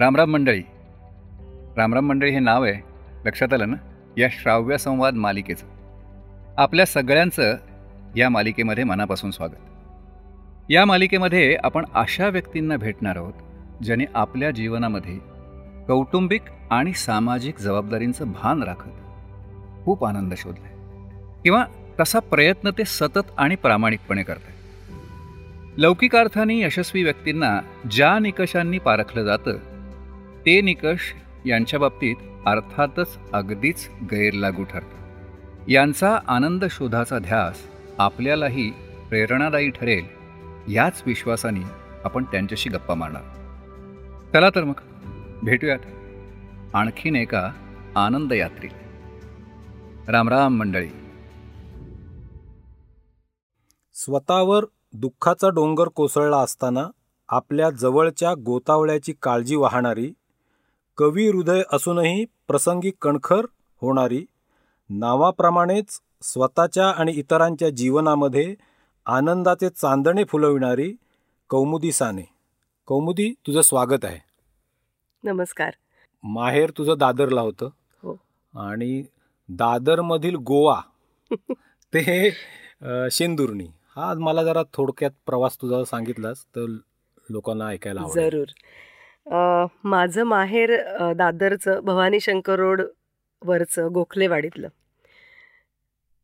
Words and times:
रामराम 0.00 0.30
मंडळी. 0.30 0.62
रामराम 1.76 2.08
मंडळी 2.08 2.30
हे 2.30 2.38
नाव 2.38 2.64
आहे 2.64 2.82
लक्षात 3.24 3.52
आलं 3.52 3.70
ना? 3.70 3.76
या 4.16 4.28
श्राव्य 4.32 4.78
संवाद 4.78 5.14
मालिकेचं. 5.14 5.66
आपल्या 6.58 6.86
सगळ्यांचं 6.86 7.56
या 8.16 8.28
मालिकेमध्ये 8.28 8.84
मनापासून 8.84 9.30
स्वागत. 9.30 9.52
या 10.70 10.84
मालिकेमध्ये 10.84 11.56
आपण 11.64 11.84
अशा 11.94 12.28
व्यक्तींना 12.28 12.76
भेटणार 12.76 13.16
आहोत 13.16 13.32
ज्याने 13.82 14.04
आपल्या 14.14 14.50
जीवनामध्ये 14.50 15.18
कौटुंबिक 15.88 16.42
आणि 16.70 16.92
सामाजिक 16.92 17.58
जबाबदारींचं 17.58 18.32
भान 18.32 18.62
राखत 18.62 18.90
खूप 19.84 20.04
आनंद 20.04 20.34
शोधलाय. 20.36 20.72
किंवा 21.42 21.64
तसा 22.00 22.18
प्रयत्न 22.18 22.70
ते 22.70 22.84
सतत 22.86 23.32
आणि 23.38 23.56
प्रामाणिकपणे 23.56 24.22
करतात 24.22 24.52
लौकिक 25.78 26.16
अर्थाने 26.16 26.60
यशस्वी 26.60 27.02
व्यक्तींना 27.02 27.60
ज्या 27.90 28.18
निकषांनी 28.18 28.78
पारखलं 28.78 29.24
जातं 29.24 29.69
ते 30.46 30.60
निकष 30.60 30.98
यांच्या 31.46 31.78
बाबतीत 31.80 32.16
अर्थातच 32.46 33.18
अगदीच 33.32 33.88
गैरलागू 34.02 34.64
ठरतात. 34.64 35.68
यांचा 35.68 36.18
आनंद 36.26 36.64
शोधाचा 36.70 37.18
ध्यास 37.18 37.62
आपल्यालाही 37.98 38.70
प्रेरणादायी 39.08 39.70
ठरेल 39.70 40.04
याच 40.72 41.02
विश्वासाने 41.06 41.60
आपण 42.04 42.24
त्यांच्याशी 42.24 42.70
गप्पा 42.70 42.94
मारणार. 42.94 43.22
चला 44.32 44.50
तर 44.50 44.64
मग 44.64 44.80
भेटूयात 45.42 45.78
आणखीन 46.74 47.16
एका 47.16 47.52
आनंद 47.96 48.32
यात्रेत 48.32 48.70
रामराम 50.08 50.58
मंडळी. 50.58 50.88
स्वतःवर 53.94 54.64
दुःखाचा 54.92 55.48
डोंगर 55.48 55.88
कोसळला 55.88 56.36
असताना 56.36 56.86
आपल्या 57.28 57.70
जवळच्या 57.70 58.34
गोतावळ्याची 58.34 59.14
काळजी 59.22 59.56
वाहणारी 59.56 60.12
कवी 61.00 61.28
हृदय 61.28 61.62
असूनही 61.72 62.24
प्रसंगी 62.24 62.90
कणखर 63.02 63.46
होणारी 63.80 64.26
नावाप्रमाणेच 64.90 66.00
स्वतःच्या 66.22 66.90
आणि 66.90 67.12
इतरांच्या 67.12 67.70
जीवनामध्ये 67.70 68.54
आनंदाचे 69.06 69.68
चांदणे 69.68 70.24
फुलविणारी 70.24 70.94
कौमुदी 71.48 71.92
साने. 71.92 72.28
कौमुदी 72.86 73.32
तुझं 73.46 73.60
स्वागत 73.60 74.04
आहे. 74.04 74.18
नमस्कार. 75.24 75.70
माहेर 76.22 76.70
तुझं 76.78 76.94
दादरला 76.98 77.40
होतं. 77.40 77.66
हो. 78.02 78.12
आणि 78.58 79.02
दादरमधील 79.48 80.34
गोवा 80.34 80.80
ते 81.94 82.30
शेंदुर्णी. 83.10 83.66
हा 83.96 84.14
मला 84.14 84.44
जरा 84.44 84.62
थोडक्यात 84.72 85.10
प्रवास 85.26 85.56
तुझा 85.62 85.84
सांगितलास 85.84 86.44
तर 86.44 86.76
लोकांना 87.30 87.66
ऐकायला 87.66 88.02
जरूर. 88.14 88.44
माझं 89.84 90.22
माहेर 90.24 90.76
दादरचं 91.16 91.80
भवानी 91.80 92.20
शंकर 92.20 92.58
रोड 92.58 92.82
वरचं 93.42 93.88
गोखलेवाडीतलं. 93.92 94.68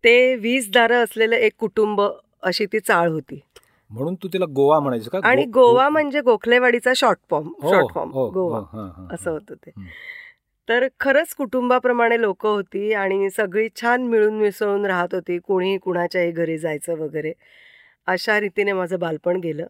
ते 0.04 0.34
वीस 0.36 0.70
दारं 0.72 1.04
असलेलं 1.04 1.36
एक 1.36 1.52
कुटुंब 1.58 2.00
अशी 2.42 2.66
ती 2.66 2.80
चाळ 2.80 3.08
होती. 3.08 3.40
म्हणून 3.90 4.14
तू 4.14 4.28
तिला 4.32 4.44
गोवा 4.44 4.78
म्हणायचं 4.80 5.10
का? 5.10 5.20
आणि 5.24 5.44
गोवा 5.44 5.88
म्हणजे 5.88 6.20
गोखलेवाडीचा 6.20 6.92
short 6.96 7.18
form 7.30 7.48
short 7.62 7.94
form 7.94 8.10
Goa. 8.10 8.58
असं. 9.14 9.30
होतं 9.30 9.54
ते. 9.54 9.70
तर 10.68 10.86
खरंच 11.00 11.34
कुटुंबाप्रमाणे 11.34 12.20
लोक 12.20 12.46
होती 12.46 12.92
आणि 12.92 13.30
सगळी 13.30 13.68
छान 13.80 14.02
मिळून 14.02 14.34
मिसळून 14.34 14.86
राहत 14.86 15.14
होती. 15.14 15.38
कोणी 15.38 15.76
कुणाच्याही 15.78 16.30
घरी 16.30 16.58
जायचं 16.58 16.96
वगैरे 16.98 17.32
अशा 18.06 18.40
रीतीने 18.40 18.72
माझं 18.72 18.98
बालपण 18.98 19.36
गेलं. 19.36 19.66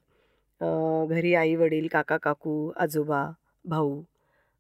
घरी 0.61 1.35
आई 1.35 1.55
वडील 1.55 1.89
काका 1.93 2.17
काकू 2.17 2.73
आजोबा 2.77 3.31
भाऊ 3.65 4.03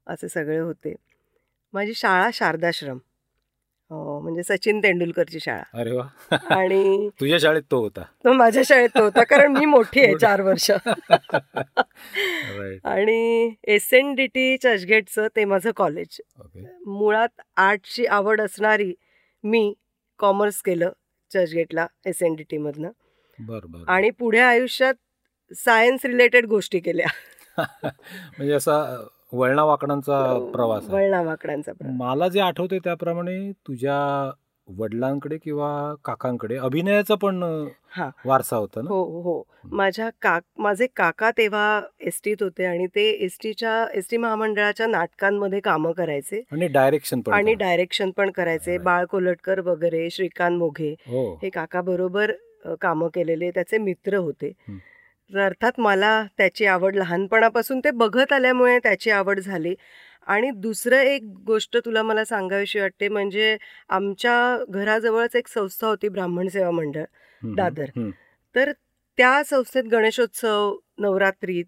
असे 0.07 0.29
सगळे 0.29 0.59
होते. 0.59 0.95
माझी 1.73 1.95
शाळा 1.95 2.31
शारदाश्रम. 2.33 2.99
म्हणजे 3.91 4.43
सचिन 4.43 4.83
तेंडुलकरची 4.83 5.41
शाळा. 5.41 5.63
अरे 5.75 5.93
वा. 5.93 6.37
आणि 6.51 7.09
तुझ्या 7.21 7.39
शाळेत 7.39 7.63
तो 7.71 7.81
होता. 7.81 8.03
तो 8.25 8.33
माझ्या 8.33 8.63
शाळेत 8.67 8.89
तो 8.89 9.03
होता 9.03 9.25
कारण 9.25 9.53
मी 9.53 9.65
मोठी 9.65 10.01
आहे 10.01 10.19
चार 10.19 10.41
वर्ष. 10.41 10.71
आणि 12.85 13.55
एस 13.65 13.95
एन 13.95 14.15
डी 14.15 14.27
टी 14.27 14.57
चर्चगेटचं 14.57 15.27
ते 15.37 15.45
माझं 15.45 15.71
कॉलेज 15.77 16.21
मुळात 16.87 17.41
आर्टची 17.57 18.07
आवड 18.07 18.41
असणारी 18.41 18.95
मी 19.45 19.75
कॉमर्स 20.19 20.63
केलं 20.63 20.91
चर्चगेटला 21.31 21.87
एस 22.07 22.23
एन 22.23 22.35
डी 22.35 22.43
टीमधनं 22.43 22.91
बर 23.39 23.61
बर. 23.65 23.85
आणि 23.89 24.11
पुढे 24.11 24.39
आयुष्यात 24.39 24.95
सायन्स 25.51 26.05
रिलेटेड 26.05 26.47
गोष्टी 26.47 26.79
केल्या 26.81 27.07
म्हणजे 27.59 28.53
असा 28.53 28.79
वळणा 29.33 29.65
वाकडांचा 29.65 30.17
प्रवास 30.53 30.83
आहे. 30.85 30.93
वळणा 30.95 31.21
वाकडांचा 31.23 31.73
प्रवास. 31.73 31.95
मला 31.99 32.29
जे 32.29 32.41
आठवते 32.41 32.79
त्याप्रमाणे 32.79 33.51
तुझ्या 33.67 33.97
वडिलांकडे 34.69 35.37
किंवा 35.39 35.69
काकांकडे 36.05 36.57
अभिनयाचा 36.59 37.15
पण 37.15 37.43
हा. 37.91 38.09
वारसा 38.25 38.57
होता 38.57 38.81
ना 38.83 38.89
हो 38.91 39.21
हो 39.23 39.43
माझ्या 39.73 40.09
का 40.23 40.39
माझे 40.59 40.87
काका 40.97 41.31
तेव्हा 41.31 41.81
एस 42.01 42.21
टीत 42.25 42.43
होते 42.43 42.65
आणि 42.65 42.87
ते 42.87 43.09
एस 43.25 43.37
टीच्या 43.43 43.85
एस 43.95 44.09
टी 44.11 44.17
महामंडळाच्या 44.17 44.87
नाटकांमध्ये 44.87 45.61
कामं 45.61 45.93
करायचे 45.93 46.43
आणि 46.53 46.69
डायरेक्शन 46.69 47.21
पण 47.21 47.33
आणि. 47.33 47.55
डायरेक्शन 47.55 48.11
पण 48.11 48.31
करायचे. 48.31 48.77
बाळ 48.79 49.05
कोलटकर 49.05 49.61
वगैरे 49.61 50.09
श्रीकांत 50.11 50.59
मोघे 50.59 50.95
हो 51.07 51.25
हे 51.43 51.51
काका 51.51 51.81
बरोबर 51.83 52.33
कामं 52.81 53.09
केलेले 53.15 53.51
त्याचे 53.51 53.79
मित्र 53.79 54.17
होते 54.17 54.53
हं. 54.69 54.77
तर 55.31 55.39
अर्थात 55.41 55.79
मला 55.81 56.11
त्याची 56.39 56.67
आवड 56.67 56.97
लहानपणापासून 56.97 57.81
ते 57.85 57.91
बघत 57.93 58.33
आल्यामुळे 58.33 58.79
त्याची 58.79 59.11
आवड 59.11 59.41
झाली. 59.41 59.75
आणि 60.27 60.51
दुसरं 60.57 60.97
एक 60.99 61.23
गोष्ट 61.47 61.77
तुला 61.85 62.03
मला 62.03 62.25
सांगावीशी 62.25 62.81
वाटते 62.81 63.09
म्हणजे 63.09 63.57
आमच्या 63.89 64.35
घराजवळच 64.71 65.37
एक 65.37 65.49
संस्था 65.49 65.87
होती 65.87 66.09
ब्राह्मण 66.09 66.49
सेवा 66.49 66.71
मंडळ 66.71 67.05
दादर. 67.43 67.91
तर 68.55 68.73
त्या 69.19 69.43
संस्थेत 69.47 69.85
गणेशोत्सव 69.93 70.75
नवरात्रीत 70.99 71.65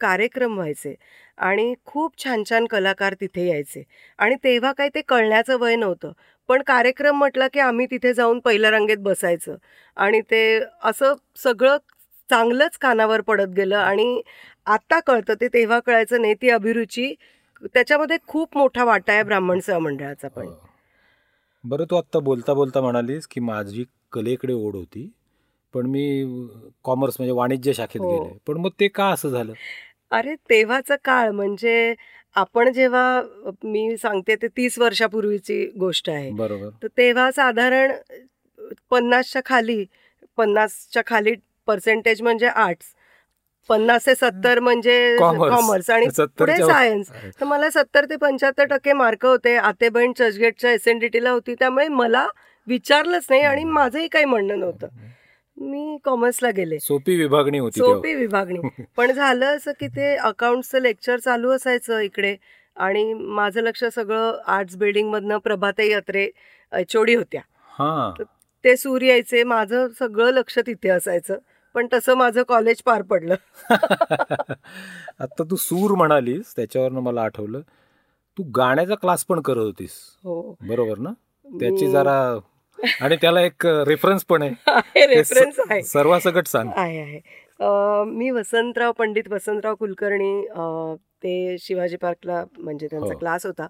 कार्यक्रम 0.00 0.54
व्हायचे 0.54 0.94
आणि 1.38 1.74
खूप 1.84 2.24
छान 2.24 2.42
छान 2.50 2.66
कलाकार 2.70 3.14
तिथे 3.20 3.46
यायचे. 3.48 3.82
आणि 4.18 4.34
तेव्हा 4.44 4.72
काही 4.72 4.90
ते 4.94 5.00
कळण्याचं 5.08 5.58
वय 5.60 5.76
नव्हतं. 5.76 6.12
पण 6.48 6.62
कार्यक्रम 6.66 7.16
म्हटला 7.18 7.48
की 7.48 7.60
आम्ही 7.60 7.86
तिथे 7.90 8.12
जाऊन 8.14 8.38
पहिल्या 8.40 8.70
रांगेत 8.70 8.98
बसायचं 9.00 9.56
आणि 9.96 10.20
ते 10.30 10.40
असं 10.84 11.14
सगळं 11.36 11.76
चांगलंच 12.30 12.78
कानावर 12.78 13.20
पडत 13.20 13.48
गेलं 13.48 13.76
आणि 13.76 14.20
आता 14.66 15.00
कळतं 15.00 15.34
ते 15.40 15.48
तेव्हा 15.48 15.78
कळायचं 15.80 16.22
नाही 16.22 16.34
ती 16.34 16.50
अभिरुची. 16.50 17.14
त्याच्यामध्ये 17.74 18.16
खूप 18.26 18.56
मोठा 18.56 18.84
वाटा 18.84 19.12
आहे 19.12 19.22
ब्राह्मण 19.22 19.60
सेवा 19.60 19.78
मंडळाचा 19.78 20.28
पण. 20.28 20.46
हो. 20.46 20.54
बरं 21.64 21.84
तू 21.90 21.96
आत्ता 21.96 22.18
बोलता 22.18 22.54
बोलता 22.54 22.80
म्हणालीस 22.80 23.26
की 23.26 23.40
माझी 23.40 23.84
कलेकडे 24.12 24.52
ओढ 24.52 24.74
होती 24.74 25.08
पण 25.74 25.86
मी 25.86 26.04
कॉमर्स 26.84 27.14
म्हणजे 27.18 27.32
वाणिज्य 27.32 27.72
शाखेत 27.72 28.00
हो. 28.00 28.10
गेले. 28.10 28.38
पण 28.46 28.56
मग 28.56 28.70
ते 28.80 28.88
का 28.88 29.08
असं 29.10 29.28
झालं? 29.28 29.52
अरे 30.10 30.34
तेव्हाचा 30.50 30.96
काळ 31.04 31.30
म्हणजे 31.30 31.94
आपण 32.36 32.72
जेव्हा 32.72 33.22
मी 33.64 33.96
सांगते 33.96 34.34
ते 34.36 34.48
तीस 34.48 34.78
वर्षापूर्वीची 34.78 35.64
गोष्ट 35.78 36.10
आहे. 36.10 36.30
बरोबर. 36.30 36.68
तर 36.82 36.88
तेव्हा 36.98 37.30
साधारण 37.30 37.92
पन्नासच्या 38.90 39.42
खाली 39.44 39.84
पन्नासच्या 40.36 41.02
खाली 41.06 41.34
पर्सेंटेज 41.66 42.22
म्हणजे 42.22 42.46
आर्ट्स 42.46 42.94
पन्नास 43.70 44.06
ते 44.06 44.14
सत्तर 44.14 44.60
म्हणजे. 44.60 45.16
कॉमर्स 45.18 45.90
आणि 45.90 46.06
पुढे 46.38 46.56
सायन्स 46.56 47.10
तर 47.40 47.44
मला 47.44 47.70
सत्तर 47.70 48.04
ते 48.04 48.16
पंच्याहत्तर 48.16 48.64
टक्के 48.64 48.92
मार्क 48.92 49.26
होते. 49.26 49.56
आते 49.56 49.88
बहीण 49.88 50.12
चर्चगेटच्या 50.12 50.72
एस 50.72 50.88
एन 50.88 50.98
डी 50.98 51.08
टीला 51.08 51.30
होती. 51.30 51.54
त्यामुळे 51.54 51.88
मला 51.88 52.26
विचारलंच 52.66 53.26
नाही 53.30 53.42
आणि 53.42 53.64
माझंही 53.64 54.08
काही 54.08 54.24
म्हणणं 54.24 54.58
नव्हतं. 54.60 54.86
मी 55.56 55.96
कॉमर्सला 56.04 56.50
गेले. 56.50 56.78
सोपी 56.78 57.16
विभागणी 57.16 57.58
होती 57.58 57.80
सोपी 57.80 58.14
विभागणी. 58.14 58.82
पण 58.96 59.12
झालं 59.12 59.56
असं 59.56 59.72
की 59.80 59.86
ते 59.86 60.14
अकाउंटचं 60.16 60.80
लेक्चर 60.82 61.18
चालू 61.18 61.50
असायचं 61.50 62.00
इकडे. 62.00 62.36
आणि 62.76 63.12
माझं 63.14 63.60
लक्ष 63.60 63.84
सगळं 63.84 64.38
आर्ट्स 64.46 64.76
बिल्डिंगमधनं 64.76 65.38
प्रभाताई 65.38 65.92
अत्रे 65.92 66.28
एचओडी 66.72 67.14
होत्या. 67.14 67.40
हा. 67.78 68.10
ते 68.64 68.76
सूर 68.76 69.02
यायचे. 69.02 69.42
माझं 69.44 69.88
सगळं 69.98 70.30
लक्ष 70.30 70.58
तिथे 70.58 70.88
असायचं. 70.88 71.38
पण 71.76 71.86
तसं 71.92 72.14
माझं 72.14 72.42
कॉलेज 72.42 72.82
पार 72.82 73.02
पडलं. 73.02 73.34
आता 75.20 75.42
तू 75.50 75.56
सूर 75.56 75.94
म्हणालीस 75.94 76.56
त्याच्यावरनं 76.56 77.00
मला 77.00 77.22
आठवलं. 77.22 77.60
तू 78.38 78.42
गाण्याचा 78.42 78.94
क्लास 78.94 79.24
पण 79.24 79.40
करत 79.40 79.56
होतीस. 79.56 79.90
हो. 80.24 80.54
बरोबर 80.68 80.98
ना? 80.98 81.10
त्याची 81.46 81.86
जरा 81.86 82.16
आणि 83.00 83.16
त्याला 83.16 83.40
एक 83.40 83.66
रेफरन्स 83.66 84.24
पण 84.24 84.42
आहे. 84.42 84.50
रेफरन्स 85.06 85.60
आहे. 85.70 85.82
सर्वासकट 85.82 86.46
सांग. 86.46 86.70
आहे 86.76 87.00
आहे. 87.00 87.20
मी 88.10 88.30
वसंतराव 88.30 88.92
पंडित 88.92 89.28
वसंतराव 89.30 89.74
कुलकर्णी 89.74 90.46
ते 91.22 91.56
शिवाजी 91.58 91.96
पार्कला 91.96 92.44
म्हणजे 92.58 92.86
त्यांचा 92.86 93.12
हो. 93.12 93.18
क्लास 93.18 93.46
होता. 93.46 93.66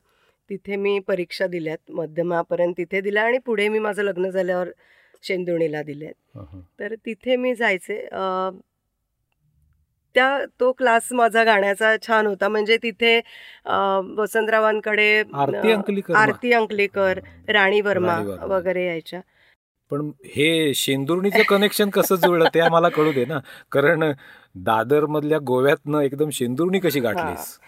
तिथे 0.50 0.76
मी 0.76 0.98
परीक्षा 0.98 1.46
दिल्यात. 1.46 1.90
मध्यमापर्यंत 1.90 2.74
तिथे 2.78 3.00
दिल्या 3.00 3.22
आणि 3.22 3.38
पुढे 3.38 3.68
मी 3.68 3.78
माझं 3.78 4.02
लग्न 4.02 4.30
झाल्यावर 4.30 4.68
शेंदुणीला 5.22 5.82
दिल्यात 5.82 6.36
हं, 6.36 6.60
तर 6.80 6.94
तिथे 7.06 7.36
मी 7.36 7.54
जायचे. 7.54 8.00
त्या 10.14 10.38
तो 10.60 10.70
क्लास 10.72 11.08
माझा 11.12 11.42
गाण्याचा 11.44 11.94
छान 12.06 12.26
होता. 12.26 12.48
म्हणजे 12.48 12.76
तिथे 12.82 13.18
वसंतरावांकडे 14.18 15.08
आरती 15.34 15.72
अंकलीकर 15.72 16.14
आरती 16.16 16.52
अंकलेकर 16.52 17.18
राणी 17.48 17.80
वर्मा. 17.80 18.18
वगैरे 18.42 18.86
यायच्या. 18.86 19.20
पण 19.90 20.10
हे 20.26 20.72
शेंदुर्णीचं 20.74 21.42
कनेक्शन 21.48 21.90
कसं 21.90 22.14
जुळलं 22.16 22.48
ते 22.54 22.60
आम्हाला 22.60 22.88
कळू 22.88 23.12
दे 23.12 23.24
ना. 23.24 23.38
कारण 23.72 24.12
दादर 24.64 25.06
मधल्या 25.06 25.38
गोव्यातनं 25.46 26.00
एकदम 26.00 26.30
शेंदुर्णी 26.32 26.78
कशी 26.78 27.00
गाठलीस? 27.00 27.58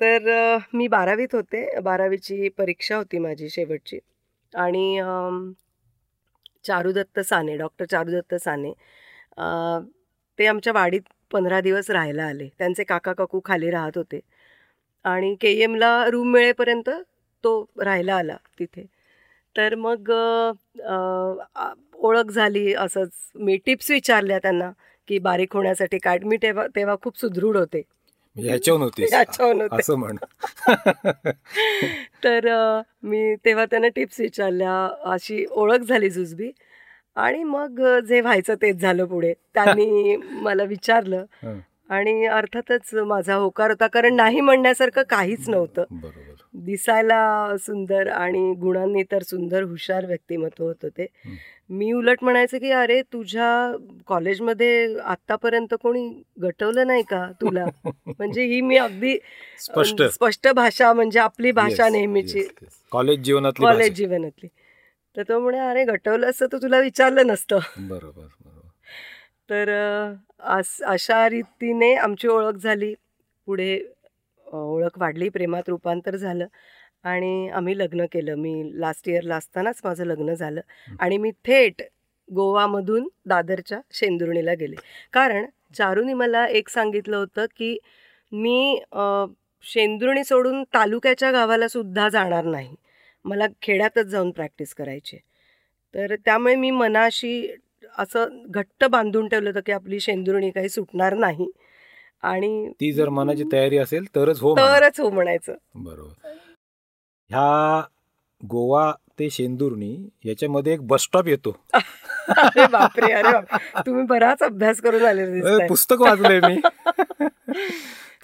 तर 0.00 0.56
मी 0.74 0.86
बारावीत 0.88 1.34
होते. 1.34 1.80
बारावीची 1.80 2.48
परीक्षा 2.58 2.96
होती 2.96 3.18
माझी 3.18 3.48
शेवटची. 3.50 3.98
आणि 4.52 4.98
चारुदत्त 6.64 7.20
साने 7.28 7.56
डॉक्टर 7.58 7.84
चारुदत्त 7.90 8.34
साने 8.44 8.72
ते 10.38 10.46
आमच्या 10.46 10.72
वाडीत 10.72 11.02
पंधरा 11.32 11.60
दिवस 11.60 11.90
राहायला 11.90 12.24
आले. 12.26 12.48
त्यांचे 12.58 12.84
काका 12.84 13.12
काकू 13.12 13.40
खाली 13.44 13.70
राहत 13.70 13.98
होते. 13.98 14.20
आणि 15.04 15.34
के 15.40 15.50
एमला 15.62 15.90
रूम 16.10 16.30
मिळेपर्यंत 16.32 16.90
तो 17.44 17.52
राहायला 17.80 18.14
आला 18.16 18.36
तिथे. 18.58 18.84
तर 19.56 19.74
मग 19.76 20.10
ओळख 21.96 22.30
झाली 22.30 22.72
असंच. 22.74 23.10
मी 23.36 23.56
टिप्स 23.66 23.90
विचारल्या 23.90 24.38
त्यांना 24.42 24.70
की 25.08 25.18
बारीक 25.18 25.54
होण्यासाठी 25.56 25.98
काय 25.98 26.18
मी 26.24 26.36
तेव्हा 26.42 26.66
तेव्हा 26.76 26.96
खूप 27.02 27.18
सुदृढ 27.20 27.56
होते. 27.56 27.82
म्हणजे 28.36 28.50
ह्याच्यावर 28.50 28.78
नव्हतीस 28.80 29.12
याच्यावर 29.12 29.54
नव्हते. 29.54 29.76
असं 29.76 29.94
म्हण. 29.94 30.16
तर 32.24 32.48
मी 33.02 33.34
तेव्हा 33.44 33.64
त्यांना 33.64 33.88
टिप्स 33.88 34.20
विचारल्या. 34.20 34.88
अशी 35.04 35.44
ओळख 35.50 35.78
झाली 35.78 36.10
जुजबी. 36.10 36.50
आणि 37.16 37.42
मग 37.44 37.98
जे 38.08 38.20
व्हायचं 38.20 38.54
तेच 38.54 38.76
झालं 38.76 39.04
पुढे. 39.04 39.32
त्यांनी 39.54 40.16
मला 40.42 40.64
विचारलं. 40.64 41.24
आणि 41.88 42.24
अर्थातच 42.26 42.94
माझा 42.94 43.34
होकार 43.34 43.70
होता. 43.70 43.86
कारण 43.86 44.14
नाही 44.14 44.40
म्हणण्यासारखं 44.40 45.02
काहीच 45.02 45.48
नव्हतं. 45.48 45.84
बरोबर. 45.90 46.32
दिसायला 46.54 47.56
सुंदर 47.60 48.08
आणि 48.08 48.54
गुणांनी 48.54 49.02
तर 49.02 49.22
सुंदर 49.22 49.62
हुशार 49.62 50.06
व्यक्तिमत्व 50.06 50.64
होतं 50.64 50.88
ते. 50.88 51.06
मी 51.70 51.92
उलट 51.92 52.18
म्हणायचं 52.22 52.58
की 52.58 52.70
अरे 52.70 53.02
तुझ्या 53.02 53.76
कॉलेजमध्ये 54.06 54.98
आतापर्यंत 54.98 55.74
कोणी 55.82 56.22
गटवलं 56.42 56.86
नाही 56.86 57.02
का 57.02 57.32
तुला? 57.40 57.64
म्हणजे 58.06 58.44
ही 58.44 58.60
मी 58.60 58.76
अगदी 58.76 59.18
स्पष्ट. 59.58 60.02
स्पष्ट 60.02 60.48
भाषा 60.48 60.92
म्हणजे 60.92 61.18
आपली 61.18 61.52
भाषा 61.52 61.88
नेहमीची. 61.88 62.48
कॉलेज 62.90 63.18
जीवनातली 63.18 63.66
कॉलेज. 63.66 63.94
जीवनातली. 63.94 64.48
तर 65.16 65.22
तो 65.22 65.40
म्हणे 65.40 65.58
अरे 65.58 65.84
गटवलं 65.84 66.30
असतं 66.30 66.46
तर 66.52 66.58
तुला 66.62 66.78
विचारलं 66.78 67.26
नसतं. 67.26 67.58
बरोबर 67.78 68.22
बरोबर. 68.22 68.68
तर 69.50 69.70
अशा 70.84 71.28
रीतीने 71.28 71.94
आमची 71.94 72.28
ओळख 72.28 72.54
झाली. 72.54 72.94
पुढे 73.46 73.80
ओळख 74.46 74.98
वाढली 74.98 75.28
प्रेमात 75.28 75.62
रूपांतर 75.68 76.16
झालं. 76.16 76.46
आणि 77.04 77.48
आम्ही 77.48 77.78
लग्न 77.78 78.04
केलं. 78.12 78.34
मी 78.34 78.80
लास्ट 78.80 79.08
इयरला 79.08 79.36
असतानाच 79.36 79.80
माझं 79.84 80.04
लग्न 80.04 80.34
झालं 80.34 80.60
आणि 81.00 81.16
मी 81.18 81.30
थेट 81.44 81.82
गोवामधून 82.28 83.08
दादरच्या 83.26 83.80
शेंदुर्णीला 83.92 84.52
गेले. 84.60 84.76
कारण 85.12 85.46
चारूनी 85.76 86.12
मला 86.14 86.46
एक 86.46 86.68
सांगितलं 86.68 87.16
होतं 87.16 87.46
की 87.56 87.76
मी 88.32 88.78
शेंदुर्णी 89.64 90.24
सोडून 90.24 90.62
तालुक्याच्या 90.74 91.30
गावाला 91.32 91.68
सुद्धा 91.68 92.08
जाणार 92.08 92.44
नाही. 92.44 92.74
मला 93.24 93.46
खेड्यातच 93.62 94.06
जाऊन 94.06 94.30
प्रॅक्टिस 94.30 94.74
करायची 94.74 95.16
तर 95.94 96.14
त्यामुळे 96.24 96.54
मी 96.56 96.70
मनाशी 96.70 97.48
असं 97.98 98.42
घट्ट 98.48 98.84
बांधून 98.84 99.28
ठेवलं 99.28 99.48
होतं 99.48 99.60
की 99.66 99.72
आपली 99.72 100.00
शेंदुर्णी 100.00 100.50
काही 100.50 100.68
सुटणार 100.68 101.14
नाही. 101.14 101.50
आणि 102.22 102.68
ती 102.80 102.90
जर 102.92 103.08
मनाची 103.08 103.44
तयारी 103.52 103.78
असेल 103.78 104.04
तरच 104.14 104.40
हो. 104.40 104.54
तरच 104.56 105.00
हो 105.00 105.08
म्हणायचं. 105.10 105.54
बरोबर. 105.74 106.32
ह्या 107.30 107.80
गोवा 108.40 108.90
ते 109.18 109.28
शेंदुर्णी 109.30 109.94
याच्यामध्ये 110.24 110.72
एक 110.72 110.86
बस 110.86 111.02
स्टॉप 111.02 111.28
येतो 111.28 111.56
अरे 111.74 112.66
बापरे 112.66 113.12
अरे. 113.12 113.32
तुम्ही 113.86 114.04
बराच 114.06 114.42
अभ्यास 114.42 114.80
करून 114.80 115.04
आले. 115.04 115.66
पुस्तक 115.68 116.00
वाचलंय 116.00 116.40
मी 116.40 116.56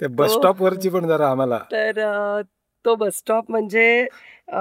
ते 0.01 0.07
बस 0.07 0.29
हो. 0.29 0.37
स्टॉप 0.37 0.61
वरची 0.61 0.89
पण 0.89 1.07
जरा 1.07 1.29
आम्हाला 1.29 1.57
तर 1.71 2.01
तो 2.85 2.95
बस 2.95 3.17
स्टॉप 3.17 3.51
म्हणजे 3.51 4.05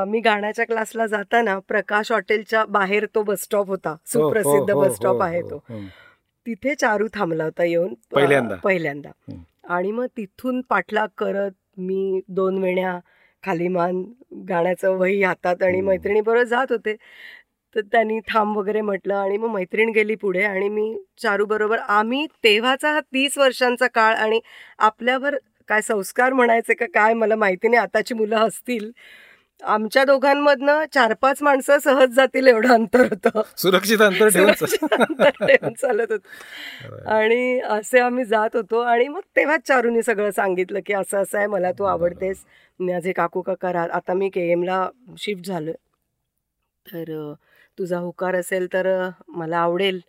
मी 0.09 0.21
गाण्याच्या 0.21 0.65
क्लासला 0.67 1.07
जाताना 1.07 1.59
प्रकाश 1.69 2.11
हॉटेलच्या 2.13 2.65
बाहेर 2.69 3.07
तो 3.15 3.23
बस 3.23 3.43
स्टॉप 3.43 3.69
होता 3.69 3.91
हो, 3.91 3.97
सुप्रसिद्ध 4.07 4.71
हो, 4.71 4.81
हो, 4.81 4.85
बस 4.85 4.97
स्टॉप 4.97 5.17
हो, 5.17 5.23
आहे 5.23 5.41
हो, 5.41 5.49
तो 5.51 5.57
हो. 5.69 5.81
तिथे 6.47 6.75
चारू 6.75 7.07
थांबला 7.15 7.45
होता 7.45 7.65
येऊन 7.65 7.95
पहिल्यांदा? 8.15 8.55
पहिल्यांदा 8.55 9.11
हं. 9.29 9.39
आणि 9.75 9.91
मग 9.93 10.07
तिथून 10.17 10.61
पाठलाग 10.69 11.09
करत 11.19 11.51
मी 11.79 12.21
दोन 12.29 12.63
वेण्या 12.63 12.99
खाली 13.45 13.69
मान 13.69 14.03
गाण्याचं 14.49 14.97
वही 14.99 15.23
हातात 15.23 15.63
आणि. 15.63 15.81
मैत्रिणीबरोबर 15.81 16.43
जात 16.45 16.67
होते 16.71 16.95
तर 17.77 17.81
त्यांनी 17.93 18.19
थांब 18.29 18.57
वगैरे 18.59 18.81
म्हटलं 18.81 19.15
आणि 19.17 19.37
मग 19.37 19.49
मैत्रीण 19.49 19.91
गेली 19.91 20.15
पुढे 20.17 20.43
आणि 20.45 20.69
मी 20.69 20.93
चारूबरोबर 21.23 21.79
आम्ही 21.89 22.27
तेव्हाचा 22.45 22.93
हा 22.93 23.01
तीस 23.13 23.39
वर्षांचा 23.39 23.87
काळ 23.95 24.15
आणि 24.17 24.41
आपल्यावर 24.81 25.37
काय 25.69 25.81
संस्कार 25.83 26.33
म्हणायचे 26.33 26.75
का 26.75 26.87
काय 26.95 27.15
मला 27.15 27.37
माहिती 27.37 27.69
नाही 27.69 27.83
आताची 27.83 28.15
मुलं 28.15 28.37
हसतील 28.37 28.91
आमच्या 29.63 30.05
दोघांमधनं 30.05 30.85
चार 30.93 31.13
पाच 31.21 31.43
माणसं 31.43 31.79
सहज 31.79 32.15
जातील 32.15 32.47
एवढं 32.47 32.73
अंतर 32.75 33.01
होतं. 33.01 33.41
सुरक्षित 33.57 34.03
अंतर 34.03 34.29
ठेवून 34.29 35.73
चालत 35.73 36.13
होत. 36.13 36.19
आणि 37.07 37.61
असे 37.61 38.01
आम्ही 38.01 38.25
जात 38.25 38.57
होतो 38.57 38.81
आणि 38.81 39.09
मग 39.09 39.21
तेव्हाच 39.37 39.67
चारूनी 39.69 40.03
सगळं 40.03 40.31
सांगितलं 40.31 40.81
की 40.87 40.93
असं 40.93 41.23
असं 41.23 41.39
आहे 41.39 41.47
मला 41.47 41.73
तू 41.73 41.85
आवडतेस. 41.85 42.45
माझे 42.81 43.13
काकू 43.13 43.43
काका 43.43 43.73
राहत 43.73 43.91
आता 43.91 44.15
मी 44.15 44.29
के 44.29 44.51
एमला 44.51 44.87
शिफ्ट 45.19 45.47
झालो 45.47 45.73
तर 46.87 47.33
तुझा 47.79 47.99
होकार 47.99 48.35
असेल 48.35 48.67
तर 48.73 48.89
मला 49.29 49.59
आवडेल. 49.59 50.01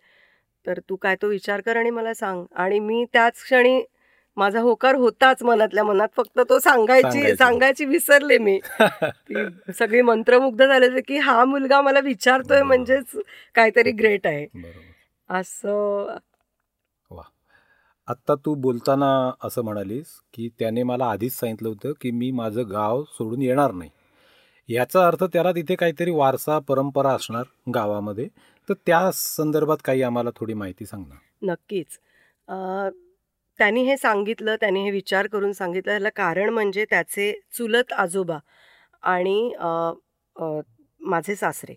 तर 0.66 0.78
तू 0.88 0.96
काय 0.96 1.16
तो 1.22 1.28
विचार 1.28 1.60
कर 1.60 1.76
आणि 1.76 1.90
मला 1.90 2.14
सांग. 2.14 2.44
आणि 2.54 2.78
मी 2.78 3.04
त्याच 3.12 3.42
क्षणी 3.44 3.80
माझा 4.36 4.60
होकार 4.60 4.94
होताच 4.94 5.42
मनातल्या 5.42 5.84
मनात 5.84 6.08
फक्त 6.16 6.40
तो 6.48 6.58
सांगायची 6.58 7.36
सांगायची. 7.36 7.84
विसरले 7.84 8.38
मी. 8.38 8.60
सगळी 9.78 10.02
मंत्रमुग्ध 10.02 10.64
झाले 10.66 10.86
होते 10.86 11.00
की 11.00 11.18
हा 11.18 11.44
मुलगा 11.44 11.80
मला 11.80 12.00
विचारतोय. 12.00 12.62
म्हणजेच 12.62 13.04
काहीतरी 13.54 13.90
ग्रेट 13.90 14.26
आहे. 14.26 14.46
असं 15.30 16.16
आत्ता 18.08 18.34
तू 18.34 18.54
बोलताना 18.54 19.30
असं 19.44 19.62
म्हणालीस 19.62 20.06
की 20.34 20.48
त्याने 20.58 20.82
मला 20.82 21.06
आधीच 21.06 21.38
सांगितलं 21.38 21.68
होतं 21.68 21.92
की 22.00 22.10
मी 22.10 22.30
माझं 22.30 22.70
गाव 22.70 23.04
सोडून 23.04 23.42
येणार 23.42 23.72
नाही. 23.72 23.90
याचा 24.68 25.06
अर्थ 25.06 25.24
त्याला 25.24 25.52
तिथे 25.52 25.74
काहीतरी 25.74 26.10
वारसा 26.10 26.58
परंपरा 26.58 27.10
असणार 27.10 27.44
गावामध्ये. 27.74 28.28
तर 28.68 28.74
त्या 28.86 29.10
संदर्भात 29.14 29.76
काही 29.84 30.02
आम्हाला 30.02 30.30
थोडी 30.36 30.54
माहिती 30.54 30.86
सांग 30.86 31.04
ना. 31.08 31.14
नक्कीच. 31.42 31.86
त्यांनी 33.58 33.82
हे 33.84 33.96
सांगितलं 33.96 34.56
त्यांनी 34.60 34.82
हे 34.84 34.90
विचार 34.90 35.26
करून 35.32 35.52
सांगितलं. 35.52 35.90
ह्याला 35.92 36.08
कारण 36.16 36.48
म्हणजे 36.50 36.84
त्याचे 36.90 37.32
चुलत 37.58 37.92
आजोबा 37.92 38.38
आणि 39.02 39.52
माझे 41.00 41.34
सासरे. 41.36 41.74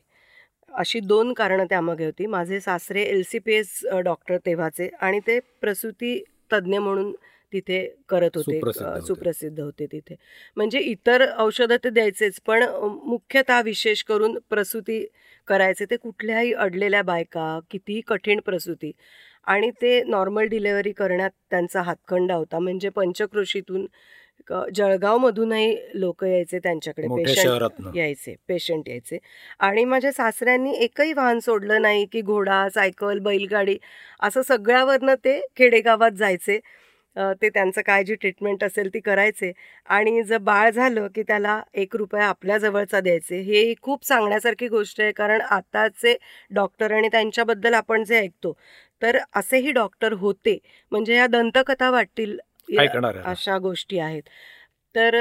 अशी 0.72 1.00
दोन 1.00 1.34
कारणं 1.34 1.66
त्यामागे 1.70 2.06
होती. 2.06 2.26
माझे 2.28 2.60
सासरे 2.62 3.02
L 3.04 3.22
C 3.30 3.40
P 3.40 3.54
S 3.56 3.80
doctor 4.06 4.38
तेव्हाचे 4.46 4.90
आणि 5.02 5.20
ते 5.28 5.40
प्रसूती 5.62 6.18
तज्ज्ञ 6.52 6.78
म्हणून 6.80 7.12
तिथे 7.54 7.80
करत 8.10 8.38
होते 8.38 8.60
सुप्रसिद्ध 9.08 9.60
होते. 9.60 9.86
तिथे. 9.92 10.16
म्हणजे 10.58 10.80
इतर 10.82 11.26
औषधं 11.40 11.78
ते 11.84 11.90
द्यायचेच 11.90 12.40
पण 12.48 12.64
मुख्यतः 13.04 13.62
विशेष 13.66 14.04
करून 14.04 14.38
प्रसूती 14.50 15.06
करायचे. 15.48 15.86
ते 15.86 15.98
कुठल्याही 15.98 16.54
अडलेल्या 16.54 17.02
बायका 17.04 17.60
कितीही 17.72 18.02
कठीण 18.08 18.40
प्रसूती 18.46 18.92
आणि 19.48 19.70
ते 19.82 20.02
नॉर्मल 20.08 20.48
डिलेवरी 20.50 20.92
करण्यात 20.98 21.30
त्यांचा 21.52 21.82
हातखंडा 21.82 22.36
होता. 22.36 22.60
म्हणजे 22.60 22.90
पंचक्रोशीतून 22.96 23.86
जळगावमधूनही 24.76 25.76
लोक 25.94 26.24
यायचे 26.24 26.60
त्यांच्याकडे 26.64 27.08
पेशंट 27.18 27.96
यायचे 27.96 28.36
पेशंट 28.48 28.90
यायचे. 28.90 29.18
आणि 29.60 29.84
माझ्या 29.86 30.12
सासऱ्यांनी 30.12 30.74
एकही 30.86 31.14
वाहन 31.14 31.40
सोडलं 31.40 31.82
नाही 31.82 32.06
की 32.12 32.22
घोडा 32.22 32.68
सायकल 32.74 33.20
बैलगाडी 33.24 33.78
असं 34.24 34.42
सगळ्यावरनं 34.48 35.16
ते 35.26 35.40
खेडेगावात 35.58 36.12
जायचे. 36.18 36.60
ते 37.42 37.50
त्यांचं 37.50 37.82
काय 37.86 38.04
जी 38.04 38.16
ट्रीटमेंट 38.16 38.64
असेल 38.64 38.90
ती 38.94 39.00
करायचे. 39.00 39.52
आणि 39.90 40.22
जर 40.24 40.38
बाळ 40.44 40.70
झालं 40.70 41.08
की 41.16 41.24
त्याला 41.28 41.60
एक 41.76 41.96
रुपया 41.96 42.26
आपल्या 42.28 42.58
जवळचा 42.58 43.00
द्यायचे. 43.02 43.40
हे 43.42 43.74
खूप 43.82 44.06
सांगण्यासारखी 44.06 44.68
गोष्ट 44.70 45.02
आहे. 45.02 45.12
कारण 45.12 45.42
आताचे 45.42 46.16
डॉक्टर 46.52 46.92
आणि 46.94 47.08
त्यांच्याबद्दल 47.12 47.74
आपण 47.74 48.04
जे 48.04 48.18
ऐकतो 48.20 48.54
तर 49.02 49.18
असेही 49.36 49.72
डॉक्टर 49.72 50.14
होते. 50.14 50.58
म्हणजे 50.92 51.16
ह्या 51.16 51.28
दंतकथा 51.28 51.90
वाटतील? 51.90 52.38
अशा 53.26 53.58
गोष्टी 53.58 54.00
आहेत. 54.00 54.24
तर 54.96 55.16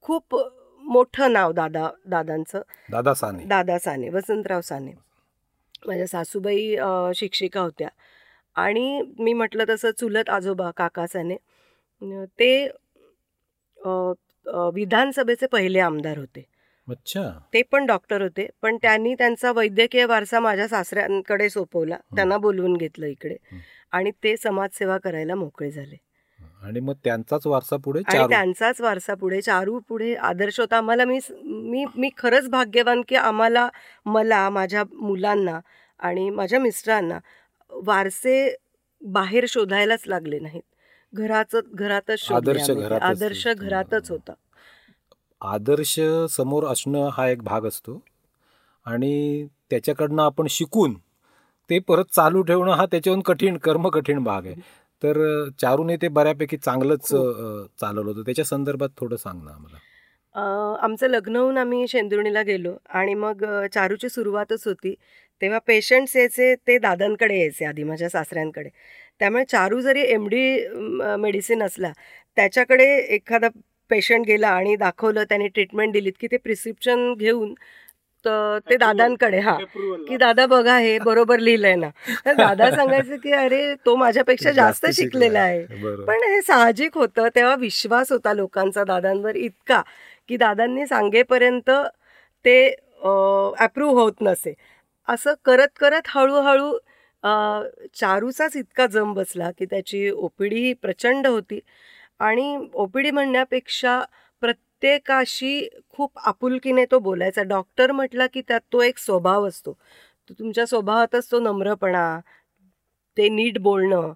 खूप 0.00 0.36
मोठं 0.84 1.32
नाव 1.32 1.52
दादा 1.52 1.88
दादांचं. 2.06 2.62
दादा 2.90 3.14
साने. 3.14 3.44
दादा 3.44 3.78
साने 3.78 4.08
वसंतराव 4.08 4.60
साने. 4.60 4.92
माझ्या 5.86 6.06
सासूबाई 6.06 6.76
शिक्षिका 7.14 7.60
होत्या. 7.60 7.88
आणि 8.56 9.02
मी 9.18 9.32
म्हटलं 9.32 9.64
तसं 9.68 9.90
चुलत 9.90 10.28
आजोबा 10.28 10.70
काकासाने 10.70 11.36
अं, 12.02 12.24
ते 12.38 12.68
विधानसभेचे 14.74 15.46
पहिले 15.46 15.78
आमदार 15.80 16.18
होते. 16.18 16.44
अच्छा. 16.88 17.38
ते 17.52 17.62
पण 17.62 17.86
डॉक्टर 17.86 18.22
होते 18.22 18.48
पण 18.62 18.76
त्यांनी 18.76 19.14
त्यांचा 19.14 19.52
वैद्यकीय 19.52 20.04
वारसा 20.04 20.40
माझ्या 20.40 20.68
सासऱ्यांकडे 20.68 21.50
सोपवला. 21.50 21.96
त्यांना 22.16 22.36
बोलवून 22.36 22.76
घेतलं 22.76 23.06
इकडे. 23.06 23.36
आणि 23.92 24.10
ते 24.10 24.36
समाजसेवा 24.36 24.98
करायला 24.98 25.34
मोकळे 25.34 25.70
झाले. 25.70 25.96
आणि 26.62 26.80
मग 26.80 26.94
त्यांचाच 27.04 27.46
वारसा 27.46 27.76
पुढे 27.76 28.00
आणि 28.06 28.28
त्यांचाच 28.28 28.80
वारसा 28.80 29.14
पुढे 29.14 29.40
चारू 29.40 29.80
पुढे 29.88 30.14
आदर्श 30.14 30.60
होता. 30.60 30.76
आम्हाला 30.76 31.04
मी 31.04 31.18
मी 31.42 31.84
मी 31.96 32.10
खरंच 32.18 32.48
भाग्यवान 32.48 33.02
की 33.08 33.16
आम्हाला 33.16 33.68
मला 34.06 34.50
माझ्या 34.50 34.84
मुलांना 34.92 35.60
आणि 35.98 36.30
माझ्या 36.30 36.60
मिस्टरांना 36.60 37.18
वारसे 37.72 38.56
बाहेर 39.02 39.44
शोधायलाच 39.48 40.02
लागले 40.06 40.38
नाहीत. 40.38 40.62
घराचं 41.14 41.60
घरातच 41.74 42.20
आदर्श. 43.02 43.48
घरातच 43.48 44.10
होते. 44.10 44.32
आदर्श 45.42 45.94
समोर 46.30 46.64
असणं 46.66 47.08
हा 47.12 47.28
एक 47.30 47.42
भाग 47.42 47.66
असतो. 47.66 48.00
आणि 48.86 49.46
त्याच्याकडनं 49.70 50.22
आपण 50.22 50.46
शिकून 50.50 50.94
ते 51.70 51.78
परत 51.88 52.04
चालू 52.14 52.42
ठेवणं 52.42 52.72
हा 52.72 52.84
त्याच्याहून 52.90 53.20
कठीण 53.22 53.56
कर्म 53.62 53.88
कठीण 53.88 54.22
भाग 54.24 54.46
आहे. 54.46 54.54
तर 55.02 55.48
चारूने 55.60 55.96
ते 56.02 56.08
बऱ्यापैकी 56.08 56.56
चांगलंच 56.56 57.12
हो. 57.12 57.66
चालवलं 57.80 58.10
होतं. 58.10 58.22
त्याच्या 58.26 58.44
संदर्भात 58.44 58.88
थोडं 58.98 59.16
सांग 59.16 59.42
ना 59.44 59.50
आम्हाला. 59.52 59.78
आमचं 60.82 61.06
लग्न 61.08 61.36
होऊन 61.36 61.58
आम्ही 61.58 61.86
शेंदुर्णीला 61.88 62.42
गेलो 62.42 62.74
आणि 62.90 63.14
मग 63.14 63.44
चारूची 63.74 64.08
सुरुवातच 64.08 64.66
होती. 64.66 64.94
तेव्हा 65.42 65.58
पेशंट्स 65.66 66.16
यायचे 66.16 66.54
ते 66.66 66.78
दादांकडे 66.78 67.38
यायचे 67.40 67.64
आधी 67.64 67.82
माझ्या 67.84 68.08
सासऱ्यांकडे. 68.10 68.68
त्यामुळे 69.20 69.44
चारू 69.44 69.80
जरी 69.80 70.02
एम 70.12 70.26
डी 70.28 70.42
मेडिसिन 71.18 71.62
असला 71.62 71.92
त्याच्याकडे 72.36 72.84
एखादा 73.14 73.48
पेशंट 73.90 74.26
गेला 74.26 74.48
आणि 74.48 74.76
दाखवलं 74.76 75.24
त्याने 75.24 75.48
ट्रीटमेंट 75.48 75.92
दिलीत 75.92 76.12
की 76.20 76.26
ते 76.26 76.36
प्रिस्क्रिप्शन 76.36 77.12
घेऊन 77.14 77.54
तर 78.24 78.58
ते 78.70 78.76
दादांकडे 78.76 79.38
हा. 79.38 79.56
की 80.08 80.16
दादा 80.16 80.46
बघा 80.46 80.76
हे 80.78 80.98
बरोबर 80.98 81.38
लिहिलंय 81.38 81.74
ना. 81.76 81.88
तर 82.26 82.34
दादा 82.34 82.70
सांगायचे 82.70 83.16
की 83.16 83.32
अरे 83.32 83.74
तो 83.86 83.94
माझ्यापेक्षा 83.96 84.50
जास्त 84.52 84.86
शिकलेला 84.94 85.40
आहे. 85.40 85.62
पण 86.06 86.22
हे 86.24 86.40
साहजिक 86.42 86.96
होतं 86.98 87.28
तेव्हा 87.34 87.54
विश्वास 87.54 88.12
होता 88.12 88.32
लोकांचा 88.32 88.84
दादांवर 88.84 89.36
इतका 89.36 89.80
की 90.28 90.36
दादांनी 90.36 90.86
सांगेपर्यंत 90.86 91.70
ते 92.44 92.58
अप्रूव्ह 93.58 94.00
होत 94.00 94.22
नसे. 94.22 94.54
असं 95.08 95.34
करत 95.44 95.68
करत 95.80 96.08
हळूहळू 96.08 96.76
चारूचाच 97.94 98.56
इतका 98.56 98.86
जम 98.86 99.12
बसला 99.14 99.50
की 99.58 99.64
त्याची 99.64 100.08
ओपीडी 100.10 100.56
ही 100.56 100.72
प्रचंड 100.72 101.26
होती. 101.26 101.60
आणि 102.20 102.68
ओपीडी 102.74 103.10
म्हणण्यापेक्षा 103.10 104.00
प्रत्येकाशी 104.40 105.68
खूप 105.90 106.18
आपुलकीने 106.18 106.84
तो 106.90 106.98
बोलायचा. 106.98 107.42
डॉक्टर 107.42 107.92
म्हटला 107.92 108.26
की 108.26 108.42
त्यात 108.48 108.60
तो 108.72 108.82
एक 108.82 108.98
स्वभाव 108.98 109.48
असतो. 109.48 109.72
तो 110.30 110.34
तुमच्या 110.38 110.66
स्वभावातच 110.66 111.30
तो 111.32 111.40
नम्रपणा 111.40 112.20
ते 113.16 113.28
नीट 113.28 113.58
बोलणं 113.58 114.12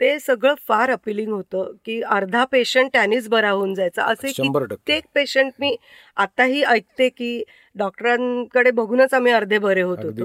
ते 0.00 0.18
सगळं 0.20 0.54
फार 0.68 0.90
अपिलिंग 0.90 1.32
होतं 1.32 1.72
की 1.84 2.00
अर्धा 2.02 2.44
पेशंट 2.44 2.90
त्यानेच 2.92 3.28
बरा 3.28 3.50
होऊन 3.50 3.74
जायचा. 3.74 4.02
असे 4.02 4.32
कित्येक 4.76 5.04
पेशंट 5.14 5.52
मी 5.60 5.76
आताही 6.16 6.62
ऐकते 6.62 7.08
की 7.08 7.42
डॉक्टरांकडे 7.74 8.70
बघूनच 8.70 9.14
आम्ही 9.14 9.32
अर्धे 9.32 9.58
बरे 9.58 9.82
होत 9.82 9.96
होतो. 10.04 10.24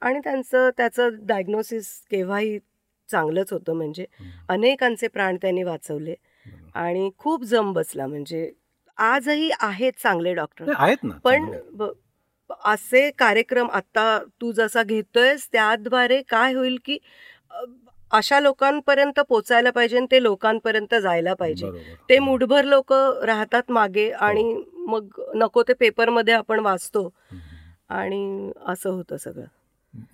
आणि 0.00 0.18
त्यांचं 0.24 0.70
त्याचं 0.76 1.08
डायग्नोसिस 1.22 1.86
केव्हाही 2.10 2.58
चांगलंच 3.08 3.52
होतं. 3.52 3.72
म्हणजे. 3.72 4.04
अनेकांचे 4.48 5.08
प्राण 5.08 5.36
त्यांनी 5.36 5.62
वाचवले. 5.62 6.14
आणि 6.74 7.10
खूप 7.18 7.44
जम 7.44 7.72
बसला. 7.72 8.06
म्हणजे 8.06 8.50
आजही 8.98 9.50
आहेत 9.60 9.92
चांगले 10.02 10.34
डॉक्टर. 10.34 10.72
आहेत 10.76 11.04
ना 11.04 11.14
पण 11.24 11.50
असे 12.64 13.10
कार्यक्रम 13.10 13.70
आता 13.70 14.18
तू 14.40 14.52
जसा 14.52 14.82
घेतोयस 14.82 15.48
त्याद्वारे 15.52 16.20
काय 16.22 16.54
होईल 16.54 16.78
की 16.84 16.98
अशा 18.10 18.40
लोकांपर्यंत 18.40 19.20
पोचायला 19.20 19.70
पाहिजे 19.70 19.96
आणि 19.96 20.06
ते 20.10 20.22
लोकांपर्यंत 20.22 20.94
जायला 20.94 21.34
पाहिजे. 21.34 21.70
ते 22.08 22.18
मुठभर 22.18 22.64
लोक 22.64 22.92
राहतात 23.22 23.70
मागे 23.70 24.10
आणि 24.10 24.64
मग 24.74 25.20
नको 25.34 25.62
ते 25.62 25.72
पेपरमध्ये 25.72 26.34
आपण 26.34 26.60
वाचतो. 26.60 27.08
आणि 27.88 28.50
असं 28.66 28.90
होतं 28.90 29.16
सगळं. 29.16 29.44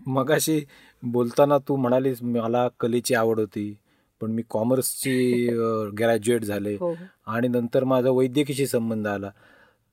मगाशी 0.06 0.64
बोलताना 1.02 1.58
तू 1.58 1.76
म्हणालीस 1.76 2.22
मला 2.22 2.68
कलेची 2.80 3.14
आवड 3.14 3.40
होती. 3.40 3.74
पण 4.20 4.30
मी 4.30 4.42
कॉमर्सची 4.50 5.46
ग्रॅज्युएट 5.98 6.44
झाले 6.44 6.74
हो 6.74 6.94
आणि 7.26 7.48
नंतर 7.48 7.84
माझा 7.84 8.10
वैद्यकीशी 8.10 8.66
संबंध 8.66 9.06
आला 9.06 9.30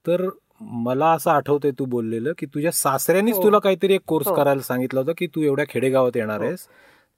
तर 0.05 0.27
मला 0.61 1.11
असं 1.11 1.31
आठवतंय 1.31 1.71
तू 1.79 1.85
बोललेलं 1.85 2.33
की 2.37 2.45
तुझ्या 2.45 2.71
सासऱ्यांनीच 2.71 3.35
हो. 3.35 3.43
तुला 3.43 3.59
काहीतरी 3.59 3.93
एक 3.93 4.01
कोर्स 4.07 4.27
हो. 4.27 4.35
करायला 4.35 4.61
सांगितलं 4.61 4.99
होतं 4.99 5.13
की 5.17 5.27
तू 5.27 5.41
एवढ्या 5.41 5.65
खेडेगावात 5.69 6.15
येणार 6.15 6.41
हो. 6.41 6.47
आहेस 6.47 6.67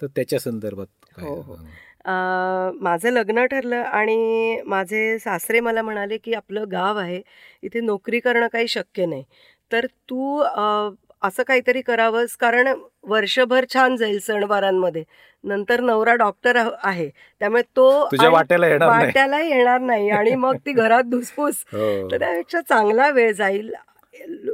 तर 0.02 0.08
त्याच्या 0.08 0.40
संदर्भात 0.40 1.22
हो, 1.22 1.36
हो. 1.42 1.56
माझं 2.82 3.10
लग्न 3.10 3.46
ठरलं 3.46 3.76
आणि 3.76 4.62
माझे 4.66 5.18
सासरे 5.20 5.60
मला 5.60 5.82
म्हणाले 5.82 6.18
की 6.18 6.34
आपलं 6.34 6.66
गाव 6.72 6.98
आहे 6.98 7.22
इथे 7.64 7.80
नोकरी 7.80 8.20
करणं 8.20 8.48
काही 8.48 8.68
शक्य 8.68 9.06
नाही 9.06 9.24
तर 9.72 9.86
तू 10.10 10.38
असं 11.22 11.44
काहीतरी 11.44 11.82
करावंस. 11.82 12.36
कारण 12.36 12.68
वर्षभर 13.04 13.66
छान 13.74 13.96
जाईल 13.96 14.20
सणवारांमध्ये. 14.20 15.04
नंतर 15.44 15.82
नवरा 15.82 16.16
डॉक्टर 16.16 16.70
आहे. 16.84 17.10
त्यामुळे 17.40 17.62
तो 17.76 17.88
वाट्याला 18.32 18.68
येणार 18.68 18.90
नाही. 18.90 19.06
वाट्याला 19.06 19.40
येणार 19.42 19.82
नाही. 19.82 20.10
आणि 20.10 20.36
मग 20.36 20.56
ती 20.66 20.72
घरात 20.72 21.04
धुसफूस. 21.04 21.64
हो. 21.74 22.12
तर 22.12 22.20
त्यापेक्षा 22.20 22.62
चांगला 22.62 23.10
वेळ 23.10 23.32
जाईल. 23.34 23.74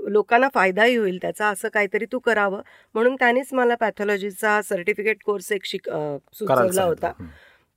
लोकांना 0.07 0.47
फायदाही 0.53 0.95
होईल 0.95 1.17
त्याचा. 1.21 1.47
असं 1.47 1.67
काहीतरी 1.73 2.05
तू 2.11 2.19
करावं. 2.19 2.61
म्हणून 2.93 3.15
त्यानेच 3.15 3.53
मला 3.53 3.75
पॅथॉलॉजीचा 3.75 4.61
सर्टिफिकेट 4.61 5.17
कोर्स 5.25 5.51
एक 5.51 5.65
शिक 5.65 5.89
सुचवला 6.33 6.83
होता. 6.83 7.11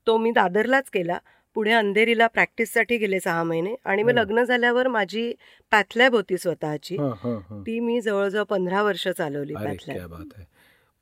तो 0.07 0.17
मी 0.19 0.31
दादरलाच 0.31 0.91
केला. 0.93 1.19
पुढे 1.57 1.73
अंधेरीला 1.73 2.27
प्रॅक्टिससाठी 2.27 2.97
गेले 2.99 3.21
सहा 3.21 3.43
महिने 3.43 3.75
आणि 3.85 4.03
मग. 4.03 4.11
लग्न 4.11 4.43
झाल्यावर 4.45 4.89
माझी 4.89 5.33
पॅथलॅब 5.73 6.15
होती 6.15 6.39
स्वतःची. 6.39 6.97
ती 7.67 7.79
मी 7.81 8.01
जवळजवळ 8.01 8.43
पंधरा 8.43 8.83
वर्ष 8.83 9.07
चालवली 9.09 9.55
पॅथलॅब 9.55 9.97
क्या 9.97 10.07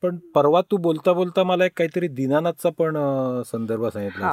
पण 0.03 0.17
परवा 0.35 0.61
तू 0.61 0.77
बोलता 0.77 1.13
बोलता 1.13 1.43
मला 1.43 1.65
एक 1.65 1.71
काहीतरी 1.77 2.07
दिनानाथचा 2.07 2.69
पण 2.69 2.97
संदर्भ 3.45 3.85
सांगितला 3.87 4.27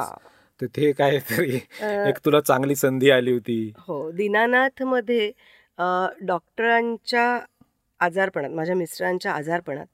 तर 0.59 0.65
ते 0.65 0.91
काहीतरी 0.91 1.55
अ, 1.81 1.85
एक 2.07 2.17
तुला 2.25 2.39
चांगली 2.41 2.75
संधी 2.75 3.09
आली 3.11 3.31
होती. 3.31 3.71
हो 3.87 4.11
दीनानाथमध्ये 4.11 5.31
अ, 5.77 5.83
डॉक्टरांच्या 6.21 7.39
आजारपणात 7.99 8.49
माझ्या 8.49 8.75
मिस्टरांच्या 8.75 9.31
आजारपणात 9.31 9.85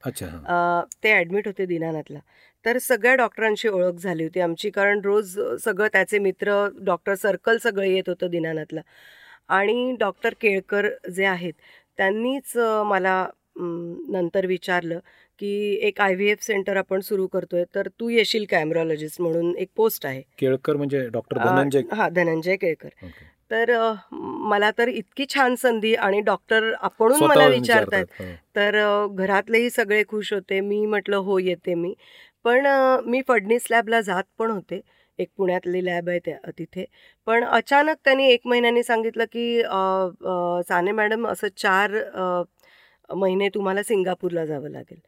ते 1.04 1.12
ॲडमिट 1.12 1.46
होते 1.46 1.66
दिनानाथला. 1.66 2.18
तर 2.64 2.78
सगळ्या 2.78 3.14
डॉक्टरांशी 3.14 3.68
ओळख 3.68 3.98
झाली 4.00 4.22
होती 4.22 4.40
आमची 4.40 4.70
कारण 4.70 5.00
रोज 5.04 5.38
सगळं 5.64 5.88
त्याचे 5.92 6.18
मित्र 6.18 6.66
डॉक्टर 6.80 7.14
सर्कल 7.14 7.56
सगळं 7.58 7.84
येत 7.84 8.08
होतं 8.08 8.30
दिनानाथला. 8.30 8.80
आणि 9.48 9.94
डॉक्टर 10.00 10.34
केळकर 10.40 10.88
जे 11.14 11.24
आहेत 11.24 11.52
त्यांनीच 11.98 12.56
मला 12.86 13.26
नंतर 13.56 14.46
विचारलं 14.46 14.98
की 15.40 15.78
एक 15.82 16.00
आय 16.00 16.14
व्ही 16.14 16.28
एफ 16.30 16.42
सेंटर 16.42 16.76
आपण 16.76 17.00
सुरू 17.00 17.26
करतोय 17.26 17.64
तर 17.74 17.88
तू 18.00 18.08
येशील 18.08 18.44
कॅमरॉलॉजिस्ट 18.50 19.20
म्हणून 19.20 19.54
एक 19.58 19.68
पोस्ट 19.76 20.06
आहे. 20.06 20.22
केळकर 20.38 20.76
म्हणजे 20.76 21.06
डॉक्टर 21.08 21.38
धनंजय? 21.38 21.82
हा 21.92 22.08
धनंजय 22.08 22.56
केळकर. 22.56 22.88
तर 23.50 23.70
मला 24.12 24.70
तर 24.78 24.88
इतकी 24.88 25.24
छान 25.34 25.54
संधी 25.54 25.94
आणि 25.94 26.20
डॉक्टर 26.20 26.72
आपणून 26.80 27.22
मला 27.24 27.46
विचारतायत. 27.46 28.22
तर 28.56 28.76
घरातलेही 29.06 29.70
सगळे 29.70 30.02
खुश 30.08 30.32
होते. 30.32 30.60
मी 30.60 30.84
म्हटलं 30.86 31.16
हो 31.16 31.38
येते 31.38 31.74
मी. 31.74 31.94
पण 32.44 32.66
मी 33.06 33.20
फडणीस 33.28 33.66
लॅबला 33.70 34.00
जात 34.00 34.24
पण 34.38 34.50
होते 34.50 34.80
एक 35.18 35.28
पुण्यातली 35.36 35.84
लॅब 35.84 36.08
आहे 36.08 36.18
त्या 36.18 36.50
तिथे 36.58 36.84
पण 37.26 37.44
अचानक 37.44 37.96
त्यांनी 38.04 38.26
एक 38.26 38.46
महिन्यानी 38.46 38.82
सांगितलं 38.82 39.24
की 39.32 39.60
साने 40.68 40.92
मॅडम 40.92 41.26
असं 41.26 41.48
चार 41.56 41.96
महिने 43.10 43.48
तुम्हाला 43.48 43.82
सिंगापूरला 43.82 44.44
जावं 44.46 44.70
लागेल 44.70 44.98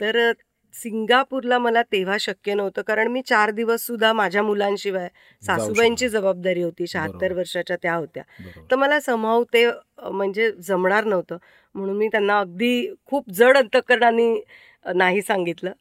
तर 0.00 0.32
सिंगापूरला 0.74 1.58
मला 1.58 1.82
तेव्हा 1.82 2.16
शक्य 2.20 2.54
नव्हतं 2.54 2.82
कारण 2.82 3.08
मी 3.08 3.20
चार 3.22 3.50
दिवस 3.50 3.86
सुद्धा 3.86 4.12
माझ्या 4.12 4.42
मुलांशिवाय 4.42 5.08
सासूबाईंची. 5.42 6.08
जबाबदारी 6.08 6.62
होती 6.62 6.86
शहात्तर. 6.86 7.32
वर्षाच्या 7.32 7.76
त्या 7.82 7.94
होत्या. 7.94 8.22
तर 8.70 8.76
मला 8.76 9.00
समहाव 9.00 9.42
ते 9.52 9.66
म्हणजे 10.02 10.50
जमणार 10.60 11.04
नव्हतं 11.04 11.36
म्हणून 11.74 11.96
मी 11.96 12.08
त्यांना 12.08 12.38
अगदी 12.40 12.94
खूप 13.06 13.30
जड 13.30 13.56
अंतकरणाने 13.56 14.32
नाही 14.94 15.22
सांगितलं 15.22 15.72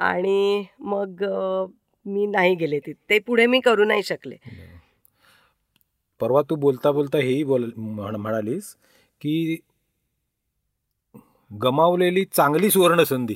आणि 0.00 0.64
मग 0.78 1.22
मी 2.06 2.26
नाही 2.26 2.54
गेले 2.54 2.78
तिथे. 2.78 2.98
ते 3.10 3.18
पुढे 3.18 3.46
मी 3.46 3.60
करू 3.60 3.84
नाही 3.84 4.02
शकले. 4.02 4.36
परवा 6.20 6.42
तू 6.42 6.56
बोलता 6.56 6.90
बोलता 6.92 7.18
हेही 7.18 7.42
बोल 7.44 7.70
म्हण- 7.76 8.16
म्हणालीस 8.16 8.74
की 9.20 9.56
गमावलेली 11.50 12.24
चांगली 12.24 12.70
सुवर्ण 12.70 13.02
संधी 13.02 13.34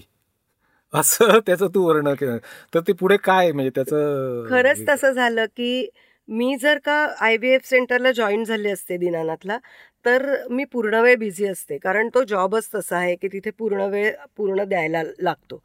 असं 0.95 1.39
त्याचं 1.47 1.67
तू 1.75 1.83
वर्णन 1.87 2.15
केलं. 2.15 2.39
तर 2.75 2.81
ते 2.81 2.93
पुढे 2.93 3.17
काय 3.17 3.53
म्हणजे 3.53 3.71
त्याचं 3.75 4.47
खरंच 4.51 4.81
तसं 4.89 5.13
झालं 5.13 5.45
की 5.57 5.89
मी 6.29 6.57
जर 6.63 6.79
का 6.79 6.95
आय 7.21 7.37
बी 7.37 7.49
एफ 7.51 7.69
सेंटरला 7.69 8.11
जॉईन 8.13 8.45
झाले 8.45 8.71
असते 8.71 8.97
दिनानाथला 8.97 9.59
तर 10.05 10.27
मी 10.51 10.65
पूर्ण 10.65 10.95
वेळ 10.95 11.17
बिझी 11.17 11.47
असते. 11.47 11.79
कारण 11.79 12.09
तो 12.15 12.23
जॉबच 12.25 12.69
तसा 12.75 12.97
आहे 12.97 13.15
की 13.17 13.29
तिथे 13.29 13.51
पूर्ण 13.51 13.81
वेळ 13.83 14.13
पूर्ण 14.37 14.65
द्यायला 14.65 15.03
लागतो. 15.21 15.63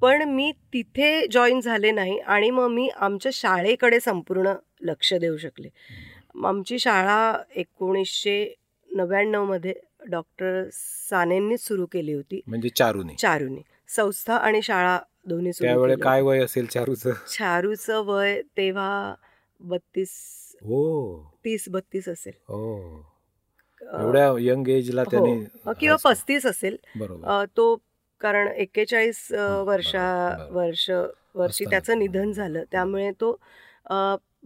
पण 0.00 0.22
मी 0.22 0.52
तिथे 0.72 1.26
जॉईन 1.30 1.60
झाले 1.60 1.90
नाही 1.90 2.18
आणि 2.18 2.50
मग 2.50 2.68
मी 2.68 2.88
आमच्या 2.88 3.30
शाळेकडे 3.34 4.00
संपूर्ण 4.00 4.52
लक्ष 4.80 5.12
देऊ 5.14 5.36
शकले. 5.36 5.68
आमची 6.44 6.78
शाळा 6.78 7.42
एकोणीसशे 7.56 8.54
नव्याण्णवमध्ये 8.90 9.74
डॉक्टर 10.10 10.68
सानेंनीच 10.72 11.66
सुरू 11.66 11.86
केली 11.86 12.12
होती. 12.12 12.40
म्हणजे 12.46 12.68
चारूने. 12.68 13.14
चारूनी. 13.18 13.62
संस्था 13.88 14.36
आणि 14.36 14.62
शाळा 14.62 14.98
दोन्ही 15.26 15.52
सुरू 15.52 15.94
काय. 16.02 16.20
वय 16.22 16.42
असेल 16.44 16.66
चारूचं? 16.66 17.12
चारूचं 17.28 18.04
वय 18.06 18.40
तेव्हा 18.56 19.14
बत्तीस 19.60 20.10
हो. 20.62 21.22
तीस 21.44 21.68
बत्तीस 21.68 22.08
असेल. 22.08 22.32
हो. 22.48 23.06
एवढ्या 23.82 24.32
यंग 24.40 24.68
एजला 24.68 25.02
हो. 25.02 25.10
त्यांनी 25.10 25.72
किंवा 25.80 25.96
पस्तीस 26.04 26.46
असेल. 26.46 26.76
तो 27.56 27.76
कारण 28.20 28.48
एक्केचाळीस 28.48 29.26
वर्षा. 29.66 30.46
वर्ष 30.50 30.90
वर्षी. 31.34 31.64
त्याचं 31.70 31.98
निधन 31.98 32.32
झालं. 32.32 32.62
त्यामुळे 32.72 33.10
तो 33.20 33.36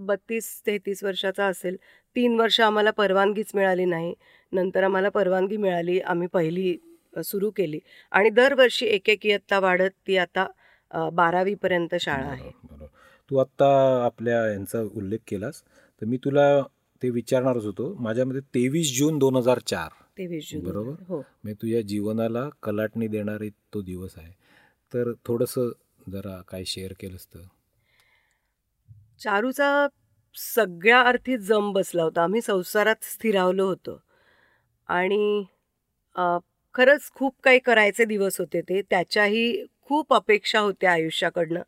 बत्तीस 0.07 0.61
तेहतीस 0.67 1.03
वर्षाचा 1.05 1.47
असेल. 1.47 1.77
तीन 2.17 2.39
वर्ष 2.41 2.61
आम्हाला 2.61 2.91
परवानगीच 2.91 3.51
मिळाली 3.55 3.85
नाही. 3.85 4.15
नंतर 4.53 4.83
आम्हाला 4.85 5.09
परवानगी 5.09 5.57
मिळाली. 5.57 5.99
आम्ही 6.01 6.29
पहिली 6.33 6.77
सुरू 7.25 7.51
केली. 7.57 7.79
आणि 8.13 8.31
दरवर्षी 8.31 8.87
एक 8.87 9.09
एक 9.11 9.27
इयत्ता 9.27 9.59
वाढत 9.61 9.91
ती 10.07 10.17
आता 10.19 10.47
बारावीपर्यंत 11.13 11.95
शाळा 12.01 12.27
आहे. 12.27 12.51
तू 13.31 13.37
आत्ता 13.39 13.67
आपल्या 14.05 14.47
यांचा 14.51 14.81
उल्लेख 14.97 15.19
केलास. 15.29 15.63
तर 16.03 16.07
मी 16.07 16.17
तुला 16.25 16.47
ते 17.03 17.11
विचारणारच 17.11 17.65
होतो. 17.65 17.95
माझ्यामध्ये 18.01 18.41
तेवीस 18.55 18.97
जून 18.99 19.19
दोन 19.19 19.37
हजार 19.37 19.59
चार 19.67 19.89
तेवीस 20.17 20.51
जून 20.51 20.65
बरोबर. 20.65 20.95
हो. 21.09 21.19
म्हणजे 21.19 21.55
तुझ्या 21.63 21.81
जीवनाला 21.83 22.49
कलाटणी 22.63 23.09
देणारी 23.09 23.51
तो 23.75 23.83
दिवस 23.83 24.15
आहे. 24.19 24.33
तर 24.93 25.13
थोडंसं 25.27 25.71
जरा 26.13 26.41
काय 26.49 26.65
शेअर 26.67 26.93
केलंस 27.01 27.27
तर. 27.27 27.43
चारूचा 29.21 29.87
सगळ्या 30.37 31.01
अर्थी 31.01 31.37
जम 31.39 31.73
बसला 31.73 32.03
होता. 32.03 32.23
आम्ही 32.23 32.41
संसारात 32.41 33.05
स्थिरावलो 33.05 33.67
होतो. 33.67 34.01
आणि 34.89 35.45
खरंच 36.75 37.11
खूप 37.15 37.35
काही 37.43 37.59
करायचे 37.59 38.05
दिवस 38.05 38.39
होते 38.41 38.61
ते. 38.61 38.81
त्याच्याही 38.83 39.65
खूप 39.83 40.15
अपेक्षा 40.15 40.61
होत्या 40.61 40.93
आयुष्याकडनं. 40.93 41.63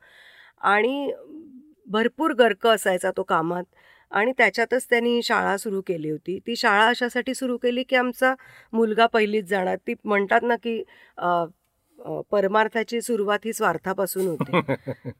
आणि 0.60 1.12
भरपूर 1.88 2.32
गर्क 2.32 2.66
असायचा 2.66 3.10
तो 3.16 3.22
कामात. 3.22 3.64
आणि 4.10 4.32
त्याच्यातच 4.38 4.86
त्यांनी 4.90 5.20
शाळा 5.22 5.56
सुरू 5.56 5.80
केली 5.86 6.10
होती 6.10 6.38
ती 6.46 6.56
शाळा 6.56 6.86
अशासाठी 6.86 7.34
सुरू 7.34 7.56
केली 7.56 7.82
की 7.82 7.96
आमचा 7.96 8.34
मुलगा 8.72 9.06
पहिलीच 9.06 9.44
जाणार 9.44 9.76
ती 9.86 9.94
म्हणतात 10.04 10.42
ना 10.42 10.56
की 10.56 10.82
परमार्थाची 12.30 13.00
सुरुवात 13.00 13.38
ही 13.44 13.52
स्वार्थापासून 13.52 14.26
होते 14.26 14.60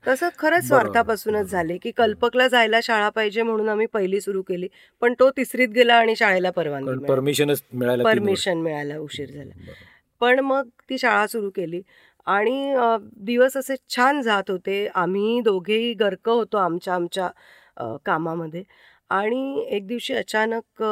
तसं 0.06 0.28
खरंच 0.38 0.66
स्वार्थापासूनच. 0.66 1.50
झाले 1.50 1.76
की 1.78 1.90
कल्पकला 1.90 2.48
जायला 2.48 2.80
शाळा 2.82 3.08
पाहिजे 3.08 3.42
म्हणून 3.42 3.68
आम्ही 3.68 3.86
पहिली 3.86 4.20
सुरू 4.20 4.42
केली 4.42 4.68
पण 5.02 5.14
तो 5.20 5.30
तिसरीत 5.30 5.68
गेला 5.68 5.94
आणि 5.94 6.16
शाळेला 6.16 6.50
परवानगी 6.50 6.90
मिळाली. 6.90 7.06
परमिशनच. 7.08 7.62
परमिशन 8.04 8.58
मिळायला 8.58 8.98
उशीर 8.98 9.30
झाला. 9.30 9.72
पण 10.20 10.40
मग 10.40 10.68
ती 10.90 10.98
शाळा 10.98 11.26
सुरू 11.26 11.50
केली 11.50 11.80
आणि 12.26 12.74
दिवस 13.16 13.56
असे 13.56 13.74
छान 13.88 14.20
जात 14.22 14.50
होते 14.50 14.86
आम्ही 14.94 15.40
दोघेही 15.40 15.92
गर्क 15.94 16.28
होतो 16.28 16.56
आमच्या 16.56 16.94
आमच्या 16.94 17.28
कामामध्ये. 18.06 18.62
आणि 19.10 19.64
एक 19.76 19.86
दिवशी 19.86 20.14
अचानक 20.14 20.82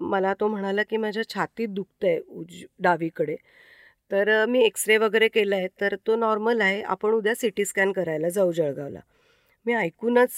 मला 0.00 0.32
तो 0.40 0.48
म्हणाला 0.48 0.82
की 0.90 0.96
माझ्या 0.96 1.22
छातीत 1.34 1.68
दुखतंय 1.74 2.18
उज 2.28 2.62
डावीकडे. 2.82 3.36
तर 4.10 4.44
मी 4.48 4.62
एक्सरे 4.64 4.96
वगैरे 4.98 5.28
केला 5.28 5.56
आहे. 5.56 5.68
तर 5.80 5.94
तो 6.06 6.16
नॉर्मल 6.16 6.60
आहे. 6.60 6.80
आपण 6.82 7.12
उद्या 7.14 7.34
सी 7.34 7.48
टी 7.56 7.64
स्कॅन 7.64 7.92
करायला 7.92 8.28
जाऊ 8.28 8.52
जळगावला. 8.52 9.00
मी 9.66 9.74
ऐकूनच 9.74 10.32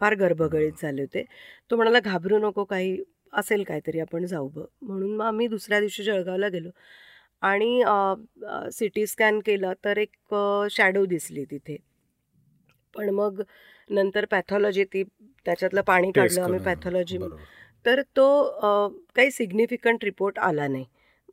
फार 0.00 0.14
गर्भगळीत 0.20 0.72
झाले 0.82 1.02
होते. 1.02 1.24
तो 1.70 1.76
म्हणाला 1.76 2.00
घाबरू 2.00 2.38
नको 2.38 2.64
काही 2.64 2.96
असेल 3.32 3.62
काहीतरी 3.64 4.00
आपण 4.00 4.24
जाऊ 4.26 4.48
ब. 4.54 4.60
म्हणून 4.82 5.14
मग 5.16 5.24
आम्ही 5.26 5.46
दुसऱ्या 5.48 5.80
दिवशी 5.80 6.02
जळगावला 6.04 6.48
गेलो. 6.48 6.70
आणि 7.42 7.82
सी 8.72 8.88
टी 8.94 9.06
स्कॅन 9.06 9.40
केलं 9.46 9.72
तर 9.84 9.98
एक 9.98 10.34
शॅडो 10.70 11.04
दिसली 11.06 11.44
तिथे. 11.50 11.76
पण 12.94 13.10
मग 13.14 13.42
नंतर 13.90 14.24
पॅथॉलॉजी 14.30 14.84
ती 14.84 15.02
त्याच्यातलं 15.46 15.80
पाणी 15.82 16.10
काढलं 16.10 16.42
आम्ही. 16.42 16.58
पॅथॉलॉजी. 16.60 17.18
तर 17.84 18.00
तो 18.16 18.26
काही 19.16 19.30
सिग्निफिकंट 19.30 20.04
रिपोर्ट 20.04 20.38
आला 20.38 20.66
नाही 20.68 20.84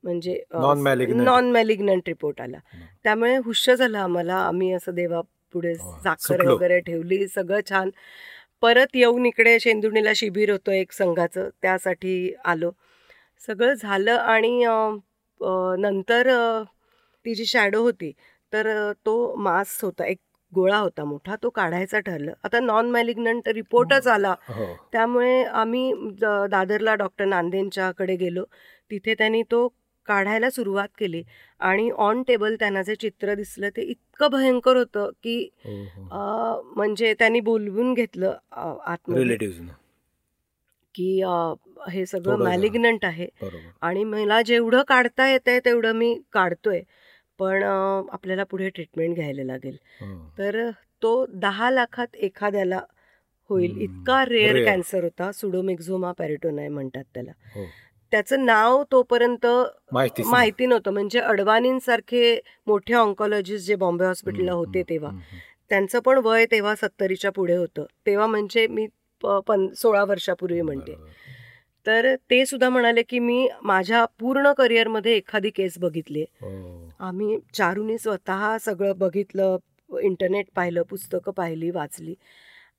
म्हणजे. 0.04 0.42
नॉन 0.54 1.52
मॅलिग्नंट 1.52 2.08
रिपोर्ट 2.08 2.42
आला 2.42 2.58
हं. 2.74 2.80
त्यामुळे 3.04 3.36
हुश्श 3.38 3.70
झालं 3.70 3.98
आम्हाला 4.00 4.36
आम्ही 4.38 4.72
असं 4.74 4.94
देवापुढे 4.96 5.72
हो, 5.72 5.92
साखर 6.04 6.18
सुटलो. 6.28 6.56
वगैरे 6.56 6.80
ठेवली 6.80 7.28
सगळं 7.28 7.60
छान 7.70 7.89
परत 8.63 8.96
येऊन 8.96 9.26
इकडे 9.26 9.58
शेंदुर्णीला 9.60 10.12
शिबिर 10.16 10.52
होतं 10.52 10.72
एक 10.72 10.92
संघाचं 10.92 11.50
त्यासाठी 11.62 12.34
आलो 12.46 12.72
सगळं 13.48 13.74
झालं 13.74 14.12
आणि 14.12 14.63
नंतर 15.80 16.28
ती 17.26 17.34
जी 17.36 17.46
शॅडो 17.46 17.82
होती 17.82 18.12
तर 18.54 18.68
तो 19.06 19.13
मास 19.38 19.80
होता 19.84 20.06
एक 20.06 20.18
गोळा 20.54 20.78
होता 20.78 21.04
मोठा 21.06 21.36
तो 21.44 21.50
काढायचा 21.50 22.00
ठरलं. 22.00 22.34
आता 22.44 22.60
नॉन 22.60 22.89
मॅलिग्नंट 22.92 23.48
रिपोर्टच 23.50 24.08
आला. 24.08 24.34
हो. 24.50 24.66
त्यामुळे 24.92 25.44
आम्ही 25.44 25.92
दादरला 26.52 26.96
डॉक्टर 26.96 27.26
नांदेंच्याकडे 27.26 28.16
गेलो. 28.16 28.44
तिथे 28.92 29.13
त्यांनी 29.18 29.42
तो 29.52 29.68
काढायला 30.08 30.50
सुरुवात 30.50 30.88
केली. 31.00 31.24
आणि 31.60 31.89
ऑन 32.06 32.24
टेबल 32.28 32.56
त्यांना 32.60 32.82
जे 32.84 32.96
चित्र 33.02 33.34
दिसलं 33.36 33.70
ते 33.78 33.82
इतकं 33.82 34.30
भयंकर 34.32 34.76
होतं 34.78 35.10
की 35.24 35.38
म्हणजे 36.76 37.13
त्यांनी 37.20 37.39
बोलवून 37.39 37.94
घेतलं 37.94 38.34
रिलेटिव्ह 39.16 39.72
की 40.96 41.22
हे 41.92 42.06
सगळं 42.06 42.38
मॅलिग्नंट 42.44 43.06
आहे. 43.06 43.28
आणि 43.82 44.04
मला 44.04 44.42
जेवढं 44.42 44.82
काढता 44.88 45.28
येतंय 45.30 45.60
तेवढं 45.66 45.96
मी 45.96 46.13
काढतोय. 46.34 46.82
पण 47.44 47.64
आपल्याला 48.12 48.44
पुढे 48.44 48.70
ट्रीटमेंट 48.70 49.16
घ्यायला 49.16 49.44
लागेल. 49.44 49.78
हो. 50.02 50.34
तर 50.38 50.70
तो 51.02 51.26
दहा 51.30 51.72
लाखात 51.72 52.16
एखाद्याला 52.16 52.82
होईल. 53.50 53.78
इतका 53.78 54.26
रेअर. 54.26 54.66
कॅन्सर 54.66 55.04
होता. 55.04 55.32
सुडोमिक्झोमा 55.32 56.12
पॅरिटोनाय 56.12 56.68
म्हणतात 56.68 57.04
त्याला. 57.14 57.32
हो. 57.56 57.66
त्याचं 58.12 58.46
नाव 58.46 58.84
तोपर्यंत. 58.92 59.46
माहिती 60.26 60.66
नव्हतं. 60.66 60.92
म्हणजे 60.92 61.20
अडवाणींसारखे 61.20 62.42
मोठे 62.68 62.94
ऑन्कॉलॉजिस्ट 62.94 63.68
जे 63.68 63.76
बॉम्बे 63.76 64.06
हॉस्पिटलला 64.06 64.52
होते 64.54 64.84
तेव्हा. 64.84 65.12
त्यांचं 65.70 66.00
पण 66.00 66.18
वय 66.18 66.46
तेव्हा 66.46 66.76
सत्तरीच्या 66.76 67.32
पुढे 67.32 67.56
होतं. 67.56 67.86
तेव्हा 68.06 68.28
म्हणजे 68.28 68.68
मी 68.68 68.88
सोळा 69.76 70.04
वर्षापूर्वी 70.04 70.62
म्हणते. 70.62 70.96
तर 71.88 72.15
ते 72.30 72.46
सुद्धा 72.46 72.69
म्हणाले 72.69 73.02
की 73.02 73.19
मी 73.19 73.48
माझ्या 73.63 74.06
पूर्ण 74.19 74.52
करिअरमध्ये 74.54 75.15
एखादी 75.15 75.50
केस 75.50 75.78
बघितली 75.80 76.22
आहे. 76.22 76.46
हो. 76.46 76.89
आम्ही 77.00 77.38
चारूनी 77.54 77.98
स्वतः 77.98 78.58
सगळं 78.58 78.98
बघितलं 78.98 79.58
इंटरनेट 80.02 80.46
पाहिलं 80.56 80.82
पुस्तकं 80.82 81.32
पाहिली 81.32 81.69
वाचली. 81.69 82.15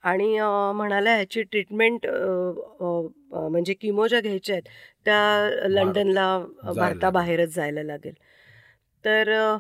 आणि 0.03 0.37
अं, 0.39 0.73
म्हणाल्या 0.75 1.15
ह्याची 1.15 1.43
ट्रीटमेंट 1.43 2.07
म्हणजे 2.07 3.75
किमो 3.75 4.07
ज्या 4.07 4.21
घ्यायच्या 4.21 4.55
आहेत 4.55 4.69
त्या 5.05 5.69
लंडनला 5.69 6.39
भारताबाहेरच 6.77 7.55
जायला 7.55 7.83
लागेल. 7.83 8.15
तर 9.05 9.57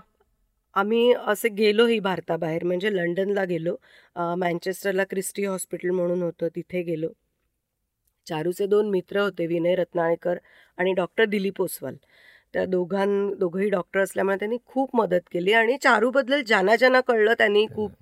आम्ही 0.74 1.12
असे 1.26 1.48
गेलोही 1.48 1.98
भारताबाहेर 2.00 2.64
म्हणजे 2.64 2.94
लंडनला 2.96 3.44
गेलो. 3.44 3.76
मँचेस्टरला 4.16 5.04
क्रिस्टी 5.04 5.44
हॉस्पिटल 5.44 5.90
म्हणून 5.90 6.22
होतं 6.22 6.48
तिथे 6.56 6.82
गेलो. 6.82 7.08
चारूचे 8.26 8.66
दोन 8.66 8.90
मित्र 8.90 9.20
होते 9.20 9.46
विनय 9.46 9.74
रत्नाळेकर 9.74 10.38
आणि 10.78 10.92
डॉक्टर 10.92 11.24
दिलीप 11.24 11.62
ओसवाल 11.62 11.94
त्या 12.52 12.66
दोघां 12.66 13.30
दोघंही 13.38 13.68
डॉक्टर 13.70 14.00
असल्यामुळे 14.00 14.36
त्यांनी 14.36 14.56
खूप 14.66 14.96
मदत 14.96 15.20
केली 15.32 15.52
आणि 15.52 15.76
चारूबद्दल 15.82 16.42
ज्यांना 16.42 16.76
ज्यांना 16.76 17.00
कळलं 17.00 17.32
त्यांनी 17.32 17.66
खूप 17.74 17.92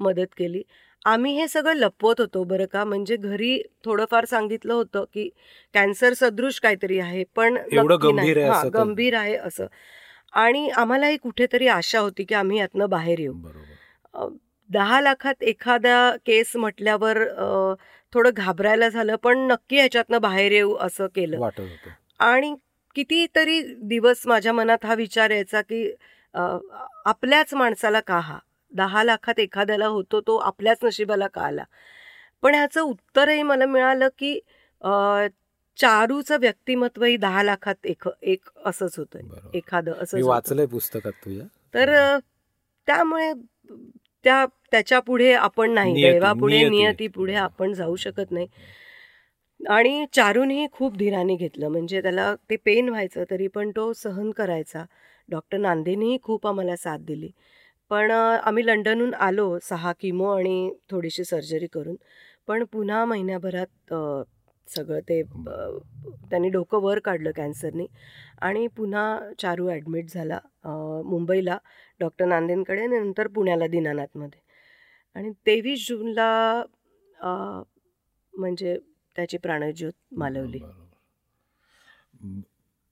मदत 0.00 0.26
केली. 0.38 0.62
आम्ही 1.04 1.36
हे 1.40 1.48
सगळं 1.48 1.72
लपवत 1.72 2.14
होतो 2.18 2.44
बरं 2.44 2.64
का 2.64 2.84
म्हणजे 2.84 3.16
घरी 3.16 3.62
थोडंफार 3.84 4.24
सांगितलं 4.24 4.74
होतं 4.74 5.04
की 5.14 5.28
कॅन्सर 5.74 6.12
सदृश 6.12 6.60
काहीतरी 6.60 6.98
आहे 6.98 7.24
पण. 7.36 7.56
गंभीर 8.16 8.36
आहे 8.36 8.46
असं 8.46 8.68
तर- 8.74 8.82
गंभीर 8.82 9.14
आहे 9.14 9.36
असं. 9.36 9.66
आणि 10.32 10.68
आम्हालाही 10.68 11.16
कुठेतरी 11.16 11.66
आशा 11.66 11.98
होती 11.98 12.24
की 12.24 12.34
आम्ही 12.34 12.58
यातनं 12.58 12.88
बाहेर 12.88 13.18
येऊ. 13.18 13.34
दहा 14.70 15.00
लाखात 15.00 15.42
एखाद्या 15.42 16.16
केस 16.26 16.56
म्हटल्यावर 16.56 17.18
थोडं 18.12 18.30
घाबरायला 18.34 18.88
झालं 18.88 19.16
पण 19.16 19.38
नक्की 19.38 19.76
ह्याच्यातनं 19.76 20.20
बाहेर 20.20 20.52
येऊ 20.52 20.74
असं 20.76 21.06
केलं. 21.06 21.48
आणि 22.18 22.54
कितीतरी 22.94 23.60
दिवस 23.82 24.26
माझ्या 24.26 24.52
मनात 24.52 24.84
हा 24.84 24.94
विचार 24.94 25.30
यायचा 25.30 25.60
की 25.62 25.92
आपल्याच 27.04 27.54
माणसाला 27.54 28.00
का 28.00 28.18
हा? 28.18 28.38
दहा 28.72 29.02
लाखात 29.04 29.40
एखाद्याला 29.40 29.86
होतो 29.86 30.20
तो 30.20 30.36
आपल्याच 30.36 30.78
नशिबाला 30.82 31.26
का 31.26 31.40
आला? 31.40 31.64
पण 32.42 32.54
ह्याचं 32.54 32.80
उत्तरही 32.80 33.42
मला 33.42 33.66
मिळालं 33.66 34.08
की 34.18 34.38
चारूचं 35.78 36.36
व्यक्तिमत्वही 36.40 37.16
दहा 37.16 37.42
लाखात 37.42 37.86
एक 37.86 38.08
एक 38.22 38.48
असंच 38.64 38.98
होतं. 38.98 39.18
एखादं 39.54 39.92
होतं. 39.92 40.22
वाचलंय 40.26 40.66
पुस्तकात 40.66 41.12
तुझ्या. 41.24 41.46
तर 41.74 42.18
त्यामुळे 42.88 43.32
त्या 44.24 44.44
त्याच्या 44.70 44.98
पुढे 45.06 45.32
आपण 45.34 45.70
नाही 45.74 45.94
दैवापुढे 46.02 46.68
नियती. 46.68 47.06
पुढे 47.14 47.34
आपण 47.36 47.72
जाऊ 47.74 47.96
शकत 47.96 48.30
नाही. 48.30 48.46
आणि 49.60 50.04
चारूनही 50.14 50.66
खूप 50.72 50.96
धीराने 50.98 51.34
घेतलं 51.36 51.68
म्हणजे 51.70 52.00
त्याला 52.02 52.34
ते 52.50 52.56
पेन 52.64 52.88
व्हायचं 52.88 53.24
तरी 53.30 53.46
पण 53.54 53.70
तो 53.76 53.92
सहन 53.96 54.30
करायचा. 54.36 54.84
डॉक्टर 55.28 55.58
नांदेनीही 55.58 56.18
खूप 56.22 56.46
आम्हाला 56.46 56.76
साथ 56.76 56.98
दिली. 57.06 57.30
पण 57.90 58.10
आम्ही 58.10 58.66
लंडनहून 58.66 59.14
आलो 59.14 59.58
सहा 59.62 59.92
किमो 60.00 60.30
आणि 60.36 60.70
थोडीशी 60.90 61.24
सर्जरी 61.24 61.66
करून. 61.74 61.96
पण 62.48 62.64
पुन्हा 62.72 63.04
महिन्याभरात 63.04 63.94
सगळं 64.68 65.00
ते 65.08 65.22
त्यांनी 66.30 66.48
डोकं 66.50 66.80
वर 66.82 66.98
काढलं 67.04 67.30
कॅन्सरनी 67.36 67.86
आणि 68.42 68.66
पुन्हा 68.76 69.04
चारू 69.42 69.68
ॲडमिट 69.70 70.10
झाला 70.14 70.38
मुंबईला. 71.04 71.56
डॉक्टर 72.00 72.24
नांदेंकडे 72.24 72.82
आणि 72.82 72.98
नंतर 72.98 73.28
पुण्याला 73.28 73.66
दीनानाथमध्ये. 73.66 74.40
आणि 75.14 75.30
तेवीस 75.30 75.88
जूनला 75.88 76.62
म्हणजे 78.38 78.78
त्याची 79.16 79.38
प्राणज्योत 79.38 79.92
मालवली. 80.12 80.58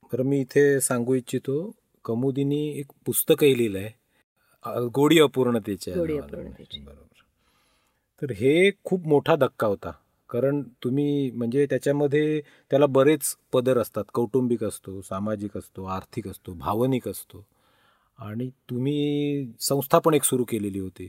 बरं 0.02 0.24
मी 0.24 0.40
इथे 0.40 0.80
सांगू 0.80 1.14
इच्छितो 1.14 1.74
कमुदीनी 2.04 2.78
एक 2.78 2.86
पुस्तकही 3.06 3.58
लिहिलंय. 3.58 3.90
अ, 4.64 4.80
गोडी 4.80 5.20
अपूर्णतेच्या. 5.20 5.94
बरोबर. 6.84 7.22
तर 8.22 8.30
हे 8.30 8.70
खूप 8.84 9.06
मोठा 9.06 9.36
धक्का 9.36 9.66
होता. 9.66 9.90
कारण 10.30 10.62
तुम्ही 10.62 11.30
म्हणजे 11.30 11.66
त्याच्यामध्ये 11.66 12.40
त्याला 12.70 12.86
बरेच 12.86 13.36
पदर 13.52 13.78
असतात. 13.78 14.04
कौटुंबिक 14.14 14.64
असतो 14.64 15.02
सामाजिक 15.02 15.56
असतो 15.56 15.84
आर्थिक 15.84 16.28
असतो 16.28 16.52
भावनिक 16.52 17.08
असतो. 17.08 17.46
आणि 18.20 18.50
तुम्ही 18.70 19.46
संस्था 19.60 19.98
पण 19.98 20.14
एक 20.14 20.24
सुरू 20.24 20.44
केलेली 20.44 20.78
होती. 20.78 21.08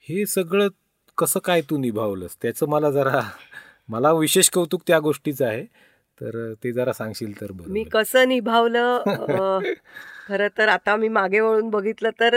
हे 0.00 0.26
सगळं 0.26 0.68
कसं 1.18 1.40
काय 1.40 1.60
तू 1.60 1.78
निभावलंस? 1.78 2.36
त्याचं 2.42 2.68
मला 2.68 2.90
जरा 2.90 3.20
मला 3.88 4.12
विशेष 4.12 4.50
कौतुक 4.50 4.82
त्या 4.86 4.98
गोष्टीचं 4.98 5.46
आहे. 5.46 5.64
तर 6.20 6.54
ते 6.64 6.72
जरा 6.72 6.92
सांगशील 6.92 7.40
तर 7.40 7.52
बरं 7.52 7.70
मी. 7.70 7.84
कसं 7.84 8.28
निभावलं? 8.28 9.02
खरं 10.26 10.48
तर 10.58 10.68
आता 10.68 10.96
मी 10.96 11.08
मागे 11.08 11.40
वळून 11.40 11.68
बघितलं 11.70 12.10
तर 12.20 12.34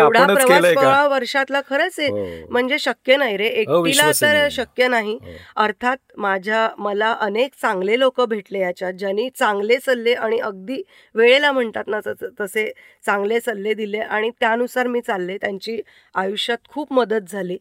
एवढा 0.00 0.20
प्रवास 0.34 0.64
वर्षातला 1.06 1.60
खरंच 1.70 1.98
आहे. 1.98 2.08
हो. 2.08 2.46
म्हणजे 2.50 2.78
शक्य 2.78 3.16
नाही 3.16 3.36
रे. 3.36 3.46
एकटीला. 3.46 3.74
तर 4.22 4.48
शक्य 4.50 4.88
नाही. 4.88 5.18
हो. 5.22 5.30
अर्थात 5.56 5.96
माझ्या 6.16 6.68
मला 6.78 7.12
अनेक 7.12 7.52
चांगले 7.62 7.98
लोक 7.98 8.20
भेटले 8.20 8.58
याच्यात 8.58 8.92
ज्यांनी 8.92 9.28
चांगले 9.30 9.78
सल्ले 9.80 10.12
आणि 10.12 10.38
अगदी 10.38 10.82
वेळेला 11.14 11.52
म्हणतात 11.52 11.84
ना 11.86 12.00
तस- 12.40 12.66
चांगले 13.06 13.40
सल्ले 13.40 13.74
दिले 13.74 13.98
आणि 13.98 14.30
त्यानुसार 14.40 14.86
मी 14.86 15.00
चालले. 15.00 15.36
त्यांची 15.36 15.80
आयुष्यात 16.14 16.68
खूप 16.68 16.92
मदत 16.92 17.30
झाली. 17.30 17.58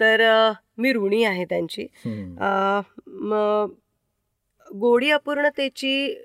तर 0.00 0.50
मी 0.78 0.92
ऋणी 0.92 1.24
आहे 1.24 1.44
त्यांची. 1.44 1.86
गोडी 4.66 5.10
अपूर्णतेची 5.10 6.22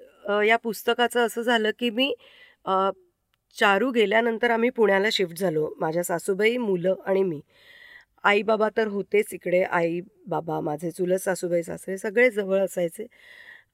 या 0.48 0.58
पुस्तकाचं 0.58 1.26
असं 1.26 1.42
झालं 1.42 1.70
की 1.80 1.90
मी 1.90 2.14
चारू 3.56 3.92
गेल्यानंतर 3.92 4.52
आम्ही 4.52 4.70
पुण्याला 4.70 5.08
शिफ्ट 5.12 5.38
झालो. 5.38 5.74
माझ्या 5.80 6.04
सासूबाई 6.04 6.58
मुलं 6.58 6.96
आणि 7.06 7.24
मी. 7.24 7.42
आई 8.24 8.42
बाबा 8.42 8.70
तर 8.78 8.88
होतेच 8.88 9.34
इकडे. 9.34 9.62
आई 9.64 10.00
बाबा 10.28 10.60
माझे 10.62 10.92
चुलत 10.92 11.20
सासूबाई 11.20 11.64
सासरे 11.64 11.98
सगळे 11.98 12.30
जवळ 12.30 12.60
असायचे. 12.60 13.06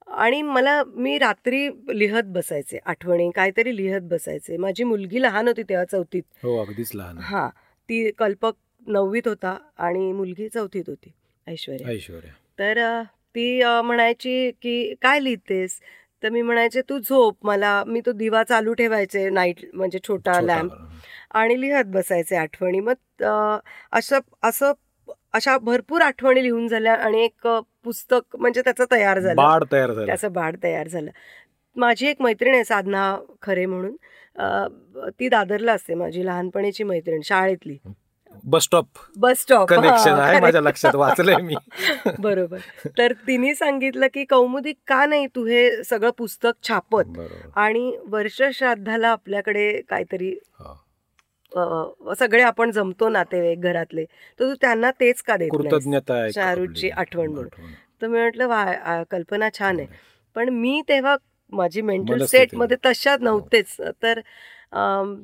आणि 0.06 0.42
मला 0.42 0.82
मी 0.84 1.18
रात्री 1.18 1.68
लिहत 1.88 2.22
बसायचे 2.26 2.78
आठवणी 2.86 3.30
काहीतरी 3.36 3.76
लिहत 3.76 4.00
बसायचे. 4.02 4.56
माझी 4.56 4.84
मुलगी 4.84 5.22
लहान 5.22 5.48
होती 5.48 5.62
तेव्हा 5.62 5.84
चौथीत. 5.84 6.22
हो 6.42 6.56
अगदीच 6.58 6.90
लहान. 6.94 7.18
हां 7.18 7.48
ती 7.88 8.10
कल्पक 8.10 8.52
नववीत 8.86 9.28
होता 9.28 9.56
आणि 9.78 10.12
मुलगी 10.12 10.48
चौथीत 10.48 10.84
होती. 10.86 11.12
ऐश्वर्या. 11.46 11.88
ऐश्वर्या. 11.88 12.30
तर 12.58 13.02
ती 13.34 13.62
म्हणायची 13.84 14.50
की 14.62 14.94
काय 15.02 15.20
लिहितेस? 15.20 15.80
तर 16.22 16.28
मी 16.28 16.42
म्हणायचे 16.42 16.80
तू 16.80 16.98
झोप 16.98 17.36
मला 17.42 17.84
मी 17.86 18.00
तो 18.06 18.12
दिवा 18.12 18.42
चालू 18.44 18.72
ठेवायचे 18.72 19.28
नाईट 19.30 19.56
म्हणजे 19.74 19.98
छोटा 20.08 20.40
लॅम्प. 20.40 20.72
आणि 21.30 21.60
लिहत 21.60 21.84
बसायचे 21.84 22.36
आठवणी. 22.36 22.80
मग 22.80 23.22
अ, 23.22 23.58
असं 23.92 24.18
असं 24.42 24.72
अशा 25.32 25.58
भरपूर 25.58 26.00
आठवणी 26.00 26.42
लिहून 26.42 26.68
झाल्या 26.68 26.94
आणि 26.94 27.24
एक 27.24 27.48
पुस्तक 27.84 28.36
म्हणजे 28.36 28.60
त्याचं 28.60 28.84
तयार 28.90 29.18
झालं. 29.18 29.36
बाळ 29.36 29.62
तयार 29.72 29.92
झालं. 29.92 30.06
त्याचं 30.06 30.32
बाळ 30.32 30.54
तयार 30.62 30.88
झालं. 30.88 31.10
माझी 31.76 32.06
एक 32.06 32.22
मैत्रीण 32.22 32.54
आहे 32.54 32.64
साधना 32.64 33.18
खरे 33.42 33.66
म्हणून. 33.66 33.96
ती 35.20 35.28
दादरला 35.28 35.72
असते 35.72 35.94
माझी 35.94 36.26
लहानपणीची 36.26 36.84
मैत्रीण 36.84 37.20
शाळेतली. 37.24 37.78
Bus 38.44 38.62
stop 38.62 38.86
bus 39.16 39.40
stop 39.40 39.68
connection 39.68 40.12
आहे 40.12 40.40
माझ्या 40.40 40.60
लक्षात 40.60 40.94
वाचलंय 40.94 41.36
मी. 41.36 41.54
बरोबर. 42.18 42.58
तर 42.98 43.12
तिने 43.12 43.54
सांगितलं 43.54 44.06
की 44.14 44.24
कौमुदी 44.24 44.72
का 44.72 45.06
नाही 45.06 45.26
तू 45.26 45.46
हे 45.46 45.82
सगळं 45.84 46.10
पुस्तक 46.10 46.52
छापत? 46.68 47.20
आणि 47.56 47.98
वर्ष 48.06 48.42
श्राद्धाला 48.54 49.08
आपल्याकडे 49.08 49.80
काहीतरी 49.88 50.34
हो. 50.60 52.14
सगळे 52.18 52.42
आपण 52.42 52.70
जमतो 52.70 53.08
नातेवाईक 53.08 53.60
घरातले. 53.60 54.04
तर 54.04 54.44
तू 54.44 54.54
त्यांना 54.54 54.90
तेच 54.90 55.22
का 55.22 55.36
देत? 55.36 55.48
कृतज्ञता 55.52 56.28
शाहरूखची 56.34 56.90
आठवण 56.90 57.26
म्हणून. 57.26 57.72
तर 58.02 58.06
मी 58.06 58.18
म्हटलं 58.18 58.46
वा 58.46 59.02
कल्पना 59.10 59.48
छान 59.58 59.78
आहे. 59.78 59.88
पण 60.34 60.48
मी 60.48 60.82
तेव्हा 60.88 61.16
माझी 61.52 61.80
मेंटल 61.80 62.12
मनस्थिती. 62.12 62.26
स्टेटमध्ये 62.26 62.76
तशात 62.86 63.18
नव्हतेच. 63.20 63.76
तर 64.02 64.20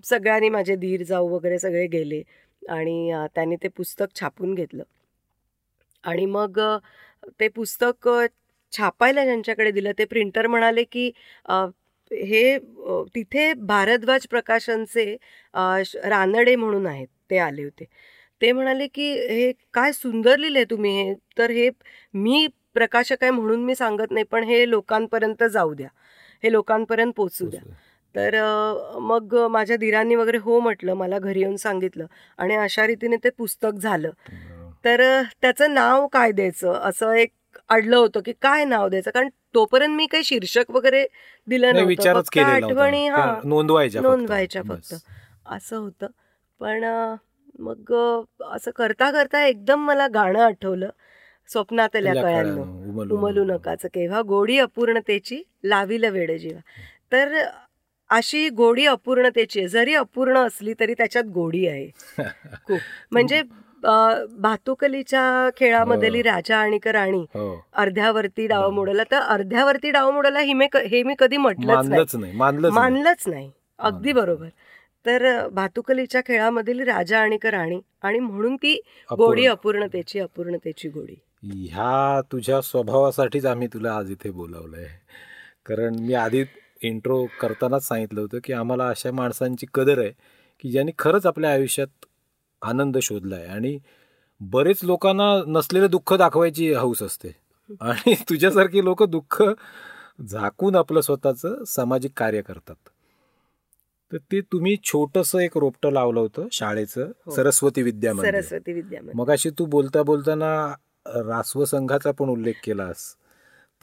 सगळ्यांनी 0.04 0.48
माझे 0.48 0.76
धीर 0.76 1.02
जाऊ 1.02 1.28
वगैरे 1.28 1.58
सगळे 1.58 1.86
गेले. 1.86 2.22
आणि 2.70 3.12
त्याने 3.34 3.56
ते 3.62 3.68
पुस्तक 3.76 4.14
छापून 4.20 4.54
घेतलं. 4.54 4.82
आणि 6.04 6.26
मग 6.26 6.60
ते 7.40 7.48
पुस्तक 7.48 8.08
छापायला 8.72 9.24
ज्यांच्याकडे 9.24 9.70
दिलं 9.70 9.92
ते 9.98 10.04
प्रिंटर 10.04 10.46
म्हणाले 10.46 10.84
की 10.84 11.10
हे 12.10 12.58
तिथे 13.14 13.52
भारद्वाज 13.66 14.26
प्रकाशनचे 14.30 15.16
रानडे 15.54 16.54
म्हणून 16.56 16.86
आहेत 16.86 17.08
ते 17.30 17.38
आले 17.38 17.64
होते. 17.64 17.84
ते 18.40 18.50
म्हणाले 18.52 18.86
की 18.94 19.10
हे 19.28 19.52
काय 19.74 19.92
सुंदर 19.92 20.38
लिहिले 20.38 20.64
तुम्ही 20.70 20.92
हे 21.02 21.14
तर 21.38 21.50
हे 21.50 21.68
मी 22.14 22.46
प्रकाशक 22.74 23.22
आहे 23.22 23.30
म्हणून 23.30 23.64
मी 23.64 23.74
सांगत 23.74 24.10
नाही 24.12 24.24
पण 24.30 24.44
हे 24.44 24.68
लोकांपर्यंत 24.70 25.44
जाऊ 25.52 25.74
द्या. 25.74 25.88
हे 26.42 26.52
लोकांपर्यंत 26.52 27.12
पोचू 27.16 27.48
द्या. 27.50 27.60
तर 28.16 28.30
मग 29.00 29.46
माझ्या 29.50 29.76
दिरांनी 29.76 30.14
वगैरे 30.14 30.38
हो 30.38 30.60
म्हटलं 30.60 30.94
मला 30.94 31.18
घरी 31.18 31.40
येऊन 31.40 31.56
सांगितलं 31.56 32.06
आणि 32.38 32.54
अशा 32.54 32.86
रीतीने 32.86 33.16
ते 33.16 33.30
पुस्तक 33.30 33.78
झालं. 33.78 34.10
तर 34.84 35.22
त्याचं 35.40 35.74
नाव 35.74 36.06
काय 36.06 36.32
द्यायचं? 36.32 36.72
असं 36.72 37.12
एक 37.12 37.30
अडलं 37.68 37.96
होतं 37.96 38.20
की 38.20 38.32
काय 38.32 38.64
नाव 38.64 38.88
द्यायचं? 38.88 39.10
कारण 39.10 39.28
तोपर्यंत 39.54 39.94
मी 39.94 40.06
काही 40.06 40.24
शीर्षक 40.24 40.64
वगैरे 40.68 41.06
दिलं 41.46 41.72
नाही 41.72 41.84
नव्हतं. 41.84 42.40
आठवणी. 42.42 43.08
हा. 43.08 43.40
नोंदवायच्या. 43.44 44.02
नोंदवायच्या. 44.02 44.62
फक्त. 44.62 44.94
असं 45.46 45.76
होतं. 45.76 46.06
पण 46.60 46.84
मग 47.58 47.92
असं 48.52 48.70
करता 48.70 49.10
करता 49.10 49.46
एकदम 49.46 49.80
मला 49.86 50.06
गाणं 50.06 50.40
आठवलं. 50.40 50.88
स्वप्नातल्या 51.48 52.22
कळ्यांनो. 52.22 52.62
उमलू 52.62 53.16
उमलू 53.16 53.44
नकाचं. 53.44 53.88
केव्हा 53.88 54.22
गोडी 54.22 54.58
अपूर्णतेची 54.58 55.42
लाविल 55.64 56.04
वेड 56.04 56.32
जीवा. 56.32 56.60
तर 57.12 57.46
अशी 58.16 58.48
गोडी 58.48 58.86
अपूर्णतेची 58.86 59.60
आहे. 59.60 59.68
जरी 59.68 59.94
अपूर्ण 59.94 60.38
असली 60.38 60.74
तरी 60.80 60.94
त्याच्यात 60.94 61.24
गोडी 61.24 61.66
आहे. 61.66 61.88
खूप. 62.66 62.78
म्हणजे 63.12 63.42
भातुकलीच्या 64.38 65.22
खेळामधली 65.56 66.18
हो. 66.18 66.22
राजा 66.24 66.56
आणि 66.56 66.78
का 66.78 66.92
राणी 66.92 67.20
हो. 67.34 67.54
अर्ध्यावरती 67.72 68.46
डाव. 68.46 68.70
मोडला 68.70 69.02
तर 69.10 69.20
अर्ध्यावरती 69.20 69.90
डाव 69.90 70.10
मोडला 70.10 70.40
ही 70.40 70.52
मी 70.52 71.14
कधी 71.18 71.36
म्हटलंच 71.36 72.14
नाही. 72.16 72.32
मानलंच 72.36 73.24
नाही. 73.26 73.50
अगदी 73.78 74.12
बरोबर. 74.12 74.48
तर 75.06 75.48
भातुकलीच्या 75.48 76.20
खेळामधील 76.26 76.80
राजा 76.80 77.18
आणि 77.18 77.36
का 77.36 77.50
राणी 77.50 77.80
आणि 78.02 78.18
म्हणून 78.18 78.56
ती. 78.56 78.74
गोडी 79.10 79.46
अपूर्णतेची 79.46 80.20
अपूर्णतेची 80.20 80.88
गोडी. 80.88 81.14
ह्या 81.44 82.20
तुझ्या 82.32 82.60
स्वभावासाठीच 82.60 83.46
आम्ही 83.46 83.68
तुला 83.68 83.92
आज 83.92 84.10
इथे 84.10 84.30
बोलावलंय. 84.30 84.86
कारण 85.66 85.96
मी 86.00 86.14
आधी 86.14 86.42
इंट्रो 86.86 87.26
करतानाच 87.40 87.88
सांगितलं 87.88 88.20
होतं 88.20 88.38
की 88.44 88.52
आम्हाला 88.52 88.88
अशा 88.88 89.12
माणसांची 89.12 89.66
कदर 89.74 89.98
आहे 89.98 90.12
की 90.60 90.70
ज्यांनी 90.70 90.92
खरंच 90.98 91.26
आपल्या 91.26 91.52
आयुष्यात 91.52 92.04
आनंद 92.62 92.98
शोधलाय. 92.98 93.46
आणि 93.46 93.78
बरेच 94.40 94.84
लोकांना 94.84 95.42
नसलेलं 95.46 95.86
दुःख 95.90 96.14
दाखवायची 96.14 96.74
हौस 96.74 97.02
असते. 97.02 97.28
आणि 97.80 98.14
तुझ्यासारखी 98.30 98.84
लोक 98.84 99.02
दुःख 99.02 99.42
झाकून 100.28 100.76
आपलं 100.76 101.00
स्वतःचं 101.00 101.64
सामाजिक 101.64 102.12
कार्य 102.16 102.42
करतात. 102.42 102.88
तर 104.12 104.18
ते 104.18 104.40
तुम्ही 104.40 104.76
छोटस 104.84 105.34
एक 105.34 105.58
रोपटं 105.58 105.92
लावलं 105.92 106.20
होतं 106.20 106.46
शाळेचं 106.52 107.10
हो. 107.26 107.34
सरस्वती 107.34 107.82
विद्या 107.82 108.14
सरस्वती 108.14 108.72
विद्यामंदिर 108.72 109.14
मग 109.14 109.30
अशी 109.30 109.50
तू 109.50 109.66
बोलता 109.66 110.02
बोलताना 110.02 110.74
रासव 111.06 111.64
संघाचा 111.64 112.10
पण 112.10 112.28
उल्लेख 112.28 112.52
केलास. 112.64 113.16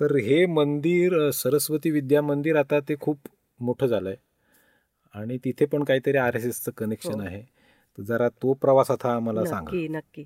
तर 0.02 0.16
हे 0.16 0.46
मंदिर 0.46 1.30
सरस्वती 1.30 1.92
विद्या 1.92 2.22
मंदिर 2.22 2.56
आता 2.56 2.80
ते 2.80 2.96
खूप 3.00 3.18
मोठं 3.60 3.88
झालंय. 3.88 4.16
आणि 5.14 5.38
तिथे 5.38 5.66
पण 5.66 5.84
काहीतरी 5.84 6.18
आर 6.18 6.36
एस 6.36 6.46
एसचं 6.46 6.72
कनेक्शन 6.72 7.14
हो. 7.14 7.22
आहे. 7.22 7.42
तर 7.98 8.04
जरा 8.04 8.30
तो 8.30 8.54
प्रवास 8.54 8.92
आता 8.92 9.16
आम्हाला 9.16 9.46
सांगा. 9.46 9.72
नक्की 9.72 9.88
नक्की. 9.88 10.24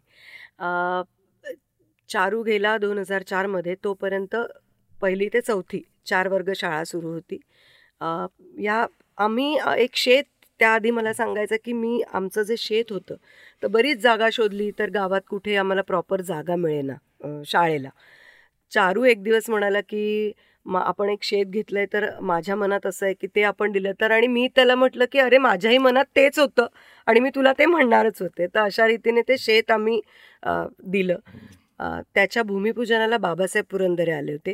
चारू 2.10 2.44
गेला 2.44 2.78
दोन 2.78 2.98
हजार 2.98 3.24
चारमध्ये 3.24 3.76
तोपर्यंत 3.84 4.36
पहिली 5.02 5.30
ते 5.34 5.42
चौथी 5.42 5.82
चार 6.06 6.28
वर्ग 6.28 6.52
शाळा 6.56 6.84
सुरू 6.84 7.08
होती. 7.08 7.40
अ, 8.00 8.26
या 8.62 8.86
आम्ही 9.18 9.58
एक 9.78 9.96
शेत 9.96 10.24
त्याआधी 10.60 10.92
मला 10.92 11.14
सांगायचं 11.14 11.56
की 11.66 11.74
मी 11.74 12.02
आमचं 12.14 12.44
जे 12.44 12.56
शेत 12.58 12.86
होतं 12.90 13.16
तर 13.64 13.68
बरीच 13.68 13.98
जागा 13.98 14.30
शोधली 14.34 14.72
तर 14.80 14.90
गावात 14.90 15.22
कुठे 15.30 15.56
आम्हाला 15.56 15.82
प्रॉपर 15.82 16.22
जागा 16.22 16.56
मिळेना 16.56 17.42
शाळेला. 17.46 17.90
चारू 18.76 19.04
एक 19.06 19.24
दिवस 19.24 19.50
म्हणाला 19.50 19.82
की 19.90 20.32
मा 20.66 20.80
आपण 20.82 21.10
एक 21.10 21.24
शेत 21.24 21.46
घेतलंय 21.46 21.86
तर 21.94 22.06
माझ्या 22.22 22.56
मनात 22.56 22.86
असं 22.88 23.06
आहे 23.06 23.14
की 23.14 23.28
ते 23.36 23.42
आपण 23.44 23.72
दिलं. 23.72 23.92
तर 24.02 24.12
आणि 24.12 24.28
मी 24.28 24.48
त्याला 24.56 24.76
म्हटलं 24.76 25.06
की 25.12 25.20
अरे 25.20 25.38
माझ्याही 25.38 25.78
मनात 25.78 26.06
तेच 26.16 26.40
होतं 26.40 26.68
आणि 27.08 27.20
मी 27.20 27.30
तुला 27.36 27.52
ते 27.60 27.66
म्हणणारच 27.66 28.22
होते. 28.22 28.48
तर 28.48 28.60
अशा 28.60 28.88
रीतीने 28.88 29.22
ते 29.28 29.38
शेत 29.40 29.72
आम्ही 29.72 30.00
दिलं. 30.92 31.18
त्याच्या 32.16 32.44
भूमिपूजनाला 32.44 33.18
बाबासाहेब 33.18 33.66
पुरंदरे 33.72 34.12
आले 34.12 34.32
होते. 34.32 34.54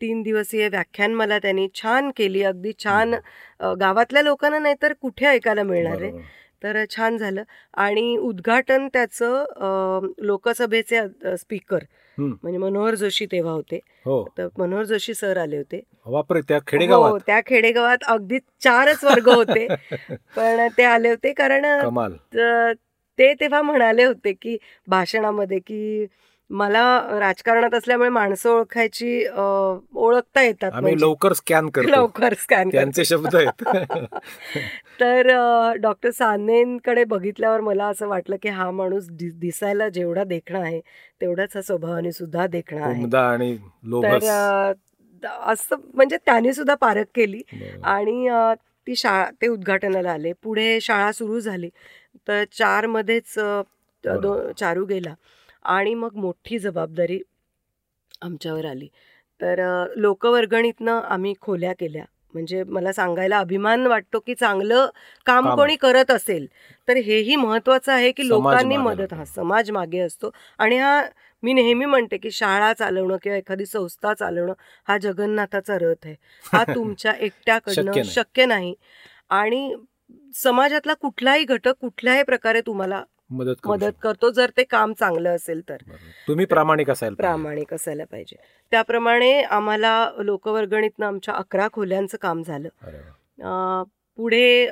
तीन 0.00 0.22
दिवसीय 0.22 0.68
व्याख्यान 0.68 1.14
मला 1.14 1.38
त्यांनी 1.38 1.66
छान 1.82 2.10
केली. 2.16 2.42
अगदी 2.42 2.72
छान 2.84 3.14
गावातल्या 3.80 4.22
लोकांना 4.22 4.58
नाही 4.58 4.74
तर 4.82 4.92
कुठे 5.02 5.26
ऐकायला 5.26 5.62
मिळणार 5.62 6.02
आहे. 6.02 6.10
तर 6.62 6.84
छान 6.90 7.16
झालं. 7.16 7.42
आणि 7.74 8.16
उद्घाटन 8.16 8.88
त्याचं 8.92 10.06
लोकसभेचे 10.26 11.36
स्पीकर. 11.38 11.84
म्हणजे 12.18 12.58
मनोहर 12.58 12.94
जोशी 12.94 13.26
तेव्हा 13.26 13.52
होते. 13.52 13.76
हो. 13.76 14.28
तर 14.38 14.48
मनोहर 14.58 14.84
जोशी 14.84 15.14
सर 15.14 15.36
आले 15.36 15.56
होते. 15.56 15.80
बापरे 16.06 16.40
त्या 16.40 16.56
हो 16.56 16.62
खेडेगावात 16.66 17.20
त्या 17.26 17.40
खेडेगावात 17.46 18.04
अगदी 18.06 18.38
चारच 18.38 19.04
वर्ग 19.04 19.28
होते. 19.28 19.66
पण 20.36 20.68
ते 20.78 20.84
आले 20.84 21.08
होते 21.08 21.32
कारण 21.32 21.64
ते 23.18 23.34
तेव्हा 23.34 23.62
म्हणाले 23.62 24.04
होते 24.04 24.32
की 24.32 24.56
भाषणामध्ये 24.86 25.58
की 25.58 26.06
मला 26.52 27.18
राजकारणात 27.18 27.74
असल्यामुळे 27.74 28.08
माणसं 28.08 28.50
ओळखायची 28.50 29.26
ओळखता 29.94 30.42
येतात 30.42 30.72
आम्ही 30.72 30.80
म्हणजे. 30.82 31.06
लवकर 31.06 31.32
स्कॅन 31.32 31.68
करतो. 31.68 31.88
लवकर 31.88 32.34
स्कॅन 32.34 32.68
त्यांचे 32.68 33.04
शब्द 33.04 33.36
आहेत. 33.36 33.62
तर 35.00 35.28
डॉक्टर 35.76 36.10
सानेंकडे 36.10 37.04
बघितल्यावर 37.04 37.60
मला 37.60 37.86
असं 37.86 38.08
वाटलं 38.08 38.36
की 38.42 38.48
हा 38.48 38.70
माणूस 38.70 39.06
दिसायला 39.10 39.88
जेवढा 39.88 40.24
देखणा 40.24 40.58
आहे 40.58 40.80
तेवढाच 41.20 41.48
हा 41.54 41.62
स्वभावाने 41.62 42.12
सुद्धा 42.12 42.46
देखणा 42.46 42.86
आहे. 42.86 43.02
तर 44.02 44.72
असं 45.46 45.76
म्हणजे 45.94 46.16
त्यांनी 46.16 46.52
सुद्धा 46.52 46.74
पारख 46.74 47.04
केली. 47.14 47.42
आणि 47.82 48.28
ती 48.86 48.96
शाळा 48.96 49.30
ते 49.42 49.46
उद्घाटनाला 49.46 50.12
आले. 50.12 50.32
पुढे 50.32 50.80
शाळा 50.80 51.12
सुरू 51.12 51.40
झाली. 51.40 51.68
तर 52.28 52.44
चारमध्येच. 52.52 53.34
चारू 54.58 54.84
गेला. 54.84 55.14
आणि 55.62 55.94
मग 55.94 56.14
मोठी 56.14 56.58
जबाबदारी 56.58 57.20
आमच्यावर 58.22 58.64
आली. 58.64 58.88
तर 59.40 59.60
लोकवर्गणीतनं 59.96 61.00
आम्ही 61.00 61.34
खोल्या 61.40 61.72
केल्या. 61.72 62.04
म्हणजे 62.34 62.62
मला 62.64 62.92
सांगायला 62.92 63.38
अभिमान 63.38 63.86
वाटतो 63.86 64.18
की 64.18 64.34
चांगलं 64.34 64.88
काम 65.26 65.44
कोणी 65.56 65.76
करत 65.76 66.10
असेल 66.10 66.46
तर 66.88 66.96
हेही 66.96 67.36
महत्वाचं 67.36 67.92
आहे 67.92 68.12
की 68.12 68.28
लोकांनी 68.28 68.76
मदत. 68.76 69.12
हा 69.14 69.24
समाज 69.24 69.70
मागे 69.70 69.98
असतो. 69.98 70.30
आणि 70.58 70.78
हा 70.78 71.02
मी 71.42 71.52
नेहमी 71.52 71.84
म्हणते 71.84 72.16
की 72.16 72.30
शाळा 72.30 72.72
चालवणं 72.72 73.16
किंवा 73.22 73.38
एखादी 73.38 73.66
संस्था 73.66 74.14
चालवणं 74.14 74.52
हा 74.88 74.98
जगन्नाथाचा 74.98 75.78
रथ 75.78 76.06
आहे. 76.06 76.14
हा 76.52 76.64
तुमच्या 76.74 77.12
एकट्याकडनं. 77.12 78.02
शक्य 78.02 78.46
नाही. 78.46 78.74
आणि 79.30 79.74
समाजातला 80.34 80.94
कुठलाही 80.94 81.44
घटक 81.44 81.74
कुठल्याही 81.80 82.22
प्रकारे 82.22 82.60
तुम्हाला 82.60 83.04
मदत 83.32 83.66
मदत. 83.66 83.92
करतो 84.02 84.30
जर 84.30 84.50
ते 84.56 84.64
काम 84.64 84.92
चांगलं 84.92 85.34
असेल 85.36 85.60
तर. 85.68 85.76
तुम्ही 86.28 86.46
प्रामाणिक 86.46 86.90
असायला. 86.90 87.16
प्रामाणिक 87.16 87.74
असायला 87.74 88.04
पाहिजे 88.04 88.36
त्याप्रमाणे 88.72 89.32
आम्हाला 89.42 90.10
लोकवर्गणीतनं 90.18 91.06
आमच्या 91.06 91.34
अकरा 91.34 91.68
खोल्यांचं 91.72 92.18
काम 92.22 92.42
झालं 92.42 93.82
पुढे 94.18 94.66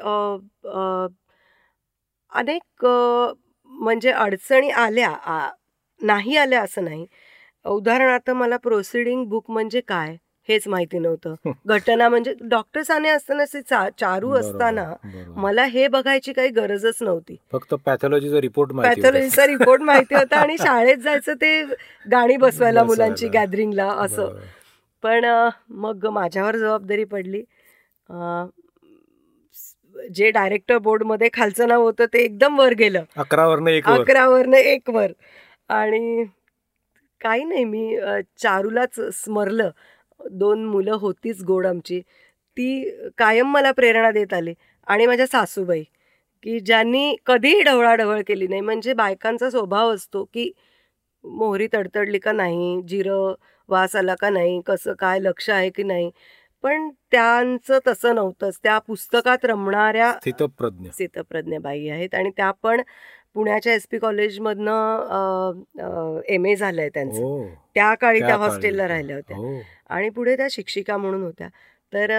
अनेक 2.33 2.85
म्हणजे 2.85 4.11
अडचणी 4.11 4.71
आल्या 4.71 5.09
आ, 5.09 5.49
नाही 6.01 6.37
आल्या 6.37 6.63
असं 6.63 6.85
नाही 6.85 7.07
उदाहरणार्थ 7.65 8.31
मला 8.31 8.57
प्रोसिडिंग 8.57 9.25
बुक 9.25 9.51
म्हणजे 9.51 9.81
काय 9.81 10.17
हेच 10.51 10.67
माहिती 10.69 10.99
नव्हतं 10.99 11.51
घटना 11.69 12.09
म्हणजे 12.09 12.35
डॉक्टर 12.43 12.83
साने 12.83 13.09
असताना 13.09 13.45
ते 13.45 13.61
चा- 13.63 13.89
चारू 13.99 14.31
असताना. 14.33 14.85
मला 15.37 15.65
हे 15.67 15.87
बघायची 15.89 16.33
काही 16.33 16.49
गरजच 16.51 17.03
नव्हती 17.03 17.37
फक्त 17.53 17.75
पॅथॉलॉजीचा 17.85 18.41
रिपोर्ट. 18.41 18.73
पॅथॉलॉजीचा 18.75 19.47
रिपोर्ट 19.47 19.83
माहिती 19.83 20.15
होता 20.15 20.37
आणि 20.37 20.57
शाळेत 20.61 20.97
जायचं 20.97 21.35
ते 21.35 21.63
गाणी 22.07 22.37
बसवायला 22.37 22.85
मुलांची. 22.85 23.29
गॅदरिंगला 23.29 23.89
असं. 23.99 24.39
पण 25.03 25.25
मग 25.77 26.07
माझ्यावर 26.09 26.57
जबाबदारी 26.57 27.05
पडली 27.07 27.43
जे 30.11 30.31
डायरेक्टर 30.31 30.79
बोर्डमध्ये 30.79 31.29
खालचं 31.33 31.69
नाव 31.69 31.83
होतं 31.83 32.05
ते 32.13 32.19
एकदम 32.19 32.59
वर 32.59 32.73
गेलं 32.75 33.05
अकरावरनं 33.17 33.71
एक 33.71 33.89
वर. 33.89 34.01
अकरावरनं 34.01 34.57
एक 34.57 34.91
वर 34.91 35.13
आणि 35.71 36.25
काही 37.21 37.45
नाही 37.45 37.65
मी 37.65 37.97
चारूलाच 38.39 39.01
स्मरलं 39.15 39.71
दोन 40.31 40.65
मुलं 40.65 40.97
होतीच 41.01 41.43
गोड 41.45 41.67
आमची. 41.67 42.01
ती 42.57 42.91
कायम 43.19 43.53
मला 43.53 43.73
प्रेरणा 43.73 44.11
देत 44.11 44.33
आली 44.35 44.55
आणि 44.87 45.07
माझ्या 45.07 45.27
सासूबाई 45.27 45.83
की 46.43 46.59
ज्यांनी 46.61 47.15
कधीही 47.27 47.63
ढवळाढवळ 47.63 48.21
केली 48.27 48.47
नाही. 48.49 48.61
म्हणजे 48.61 48.93
बायकांचा 48.95 49.51
स्वभाव 49.51 49.95
असतो 49.95 50.25
की 50.35 50.51
मोहरी 51.25 51.67
तडतडली 51.75 52.19
का 52.19 52.33
नाही 52.33 52.81
जिरं 52.89 53.35
वास 53.69 53.97
आला 53.97 54.15
का 54.21 54.31
नाही 54.31 54.61
कसं 54.67 54.93
काय 54.99 55.19
लक्ष 55.21 55.51
आहे 55.51 55.71
की 55.71 55.83
नाही. 55.83 56.11
पण 56.65 56.89
त्यांचं 57.13 57.79
तसं 57.87 58.15
नव्हतंच. 58.15 58.59
त्या 58.63 58.79
पुस्तकात 58.87 59.45
रमणाऱ्या 59.45 60.13
स्थितप्रज्ञ. 60.13 60.89
स्थितप्रज्ञबाई 60.93 61.89
आहेत 61.89 62.15
आणि 62.15 62.31
त्या 62.37 62.51
पण 62.63 62.81
पुण्याच्या 63.35 63.75
एस 63.75 63.87
पी 63.91 63.99
कॉलेजमधनं 63.99 65.61
एम 66.29 66.47
ए 66.47 66.55
झालंय 66.57 66.89
त्यांचं. 66.95 67.23
हो. 67.23 67.45
त्या 67.75 67.95
काळी 67.95 68.21
त्या 68.21 68.37
हॉस्टेलला. 68.37 68.89
राहिल्या 68.89 69.17
होत्या. 69.17 69.37
हो. 69.37 69.59
आणि 69.91 70.09
पुढे 70.11 70.37
त्या 70.37 70.47
शिक्षिका 70.51 70.97
म्हणून 70.97 71.23
होत्या. 71.23 71.49
तर 71.93 72.11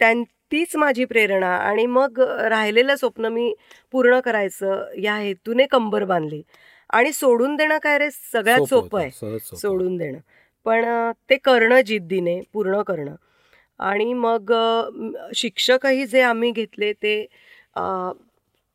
त्यां 0.00 0.22
तीच 0.52 0.74
माझी 0.76 1.04
प्रेरणा 1.04 1.54
आणि 1.58 1.84
मग 1.86 2.20
राहिलेलं 2.48 2.96
स्वप्न 2.96 3.26
मी 3.32 3.52
पूर्ण 3.92 4.18
करायचं 4.20 4.84
या 5.02 5.16
हेतूने 5.16 5.66
कंबर 5.70 6.04
बांधली. 6.04 6.42
आणि 6.90 7.12
सोडून 7.12 7.54
देणं 7.56 7.78
काय 7.82 7.98
रे? 7.98 8.10
सगळ्यात 8.10 8.68
सोपं 8.68 9.00
आहे. 9.00 9.10
सोडून 9.56 9.96
देणं. 9.96 10.18
पण 10.66 10.84
ते 11.30 11.36
करणं 11.36 11.80
जिद्दीने 11.86 12.40
पूर्ण 12.52 12.82
करणं. 12.82 13.14
आणि 13.80 14.12
मग 14.14 14.52
शिक्षकही 15.36 16.06
जे 16.06 16.20
आम्ही 16.22 16.50
घेतले 16.50 16.92
ते 17.02 17.24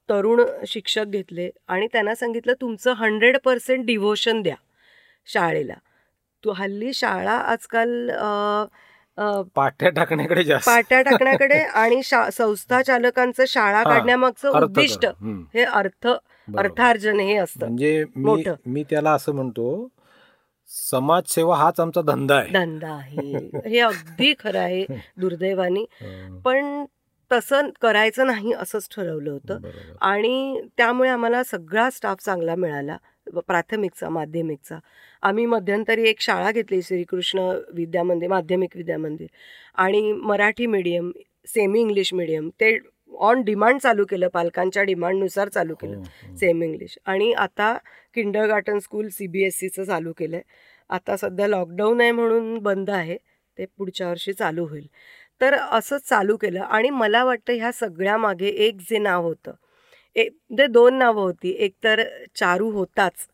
तरुण 0.09 0.41
शिक्षक 0.67 1.05
घेतले 1.07 1.49
आणि 1.67 1.87
त्यांना 1.93 2.15
सांगितलं 2.15 2.53
तुमचं 2.61 2.93
हंड्रेड 2.97 3.37
पर्सेंट 3.45 3.85
डिव्होशन 3.85 4.41
द्या 4.41 4.55
शाळेला. 5.27 5.73
तू 6.43 6.51
हल्ली 6.51 6.93
शाळा 6.93 7.31
आजकाल 7.31 8.09
पाट्या 9.55 9.89
टाकण्याकडे 9.89 10.43
पाट्या 10.65 11.01
टाकण्याकडे 11.01 11.59
आणि 11.73 12.01
संस्था 12.03 12.81
चालकांचं 12.81 13.43
शाळा 13.47 13.83
काढण्यामागचं 13.83 14.49
उद्दिष्ट 14.49 15.05
हे 15.53 15.63
अर्थ. 15.63 16.07
अर्थार्जन 16.57 17.19
हे 17.19 17.35
असतं. 17.35 17.65
म्हणजे 17.65 18.05
मी. 18.15 18.43
मी 18.65 18.83
त्याला 18.83 19.11
असं 19.11 19.31
म्हणतो 19.31 19.87
समाजसेवा 20.67 21.55
हाच 21.55 21.79
आमचा 21.79 22.01
धंदा 22.01 22.35
आहे. 22.35 22.51
धंदा 22.53 22.89
आहे. 22.89 23.49
हे 23.69 23.79
अगदी 23.79 24.33
खरं 24.39 24.59
आहे 24.59 24.85
दुर्दैवानी. 25.17 25.85
हं, 26.01 26.39
पण 26.39 26.85
तसं 27.31 27.69
करायचं 27.81 28.27
नाही 28.27 28.53
असंच 28.53 28.87
ठरवलं 28.95 29.31
होतं. 29.31 29.59
आणि 30.01 30.61
त्यामुळे 30.77 31.09
आम्हाला 31.09 31.43
सगळा 31.43 31.89
स्टाफ 31.89 32.17
चांगला 32.25 32.55
मिळाला. 32.55 32.97
प्राथमिकचा 33.35 34.09
माध्यमिकचा. 34.09 34.77
आम्ही 35.21 35.45
मध्यंतरी 35.45 36.09
एक 36.09 36.21
शाळा 36.21 36.51
घेतली 36.51 36.81
श्रीकृष्ण 36.81 37.39
विद्या 37.73 38.03
मंदिर 38.03 38.29
माध्यमिक 38.29 38.75
विद्या 38.75 38.97
मंदिर 38.97 39.27
आणि 39.75 40.11
Marathi 40.13 40.65
medium 40.65 41.11
semi 41.47 41.81
English 41.81 42.13
medium 42.13 42.49
ते 42.49 42.77
ऑन 43.13 43.41
डिमांड 43.41 43.79
चालू 43.79 44.05
केलं 44.05 44.27
पालकांच्या 44.27 44.83
डिमांडनुसार 44.83 45.49
चालू 45.49 45.75
केलं 45.75 45.95
हो, 45.95 46.01
हो. 46.01 46.35
सेम 46.35 46.63
इंग्लिश 46.63 46.97
आणि 47.05 47.31
आता 47.33 47.77
kindergarten 48.47 48.79
school 48.79 49.07
C 49.09 49.27
B 49.27 49.43
S 49.43 49.57
सीचं 49.59 49.83
चालू 49.83 50.13
केलं 50.17 50.35
आहे 50.35 50.43
आता 50.89 51.17
सध्या 51.17 51.47
लॉकडाऊन 51.47 52.01
आहे 52.01 52.11
म्हणून 52.11 52.57
बंद 52.57 52.89
आहे. 52.89 53.17
ते 53.57 53.65
पुढच्या 53.77 54.09
वर्षी 54.09 54.33
चालू 54.33 54.65
होईल. 54.65 54.87
तर 55.41 55.53
असंच 55.53 56.01
चालू 56.01 56.37
केलं 56.37 56.59
आणि 56.59 56.89
मला 56.89 57.23
वाटतं 57.23 57.53
ह्या 57.53 57.71
सगळ्यामागे 57.71 58.47
एक 58.47 58.75
जे 58.89 58.97
नाव 58.97 59.23
होतं 59.23 59.51
एक 60.19 60.31
म्हणजे 60.49 60.67
दोन 60.67 60.97
नावं 60.97 61.21
होती 61.21 61.55
एक 61.59 61.73
तर 61.83 62.03
चारू 62.35 62.69
होताच 62.71 63.27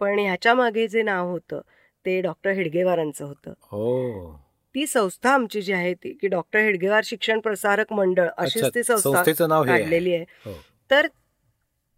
पण 0.00 0.18
ह्याच्या 0.18 0.54
मागे 0.54 0.86
जे 0.88 1.02
नाव 1.02 1.30
होतं 1.30 1.60
ते 2.04 2.20
डॉक्टर 2.20 2.50
हेडगेवारांचं 2.50 3.24
होतं 3.24 3.52
हो 3.62 4.32
ती 4.74 4.86
संस्था 4.86 5.30
आमची 5.30 5.62
जी 5.62 5.72
आहे 5.72 5.92
ती 5.94 6.12
की 6.12 6.28
डॉक्टर 6.28 6.58
हेडगेवार 6.58 7.02
शिक्षण 7.04 7.40
प्रसारक 7.40 7.92
मंडळ 7.92 8.28
अशीच 8.36 8.64
ती 8.74 8.82
संस्था. 8.82 9.22
काढलेली 9.66 10.14
आहे 10.14 10.24
हो. 10.46 10.52
तर 10.90 11.06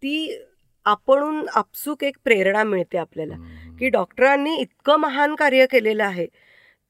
ती 0.03 0.37
आपणून 0.85 1.45
आपसूक 1.53 2.03
एक 2.03 2.17
प्रेरणा 2.23 2.63
मिळते 2.63 2.97
आपल्याला 2.97 3.33
हम्म. 3.35 3.75
की 3.77 3.89
डॉक्टरांनी 3.89 4.55
इतकं 4.55 4.95
महान 4.95 5.35
कार्य 5.35 5.65
केलेलं 5.65 6.03
आहे 6.03 6.27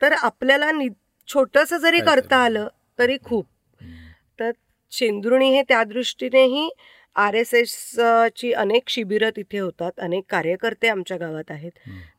तर 0.02 0.14
आपल्याला 0.14 0.72
छोटंसं 1.28 1.78
जरी. 1.78 2.00
करता 2.00 2.38
आलं 2.38 2.68
तरी 3.00 3.18
खूप 3.24 3.46
हम्म. 3.82 4.52
शेंदुर्णी 4.92 5.50
हे 5.52 5.62
त्या 5.62 5.84
दृष्टीनेही 5.84 6.70
आर 7.15 7.34
एस 7.36 7.54
एसची 7.54 8.51
अनेक 8.54 8.89
शिबिरं 8.89 9.30
तिथे 9.36 9.60
होतात. 9.60 9.91
अनेक 9.97 10.23
कार्यकर्ते 10.30 10.88
आमच्या 10.88 11.17
गावात 11.17 11.51
आहेत. 11.51 11.71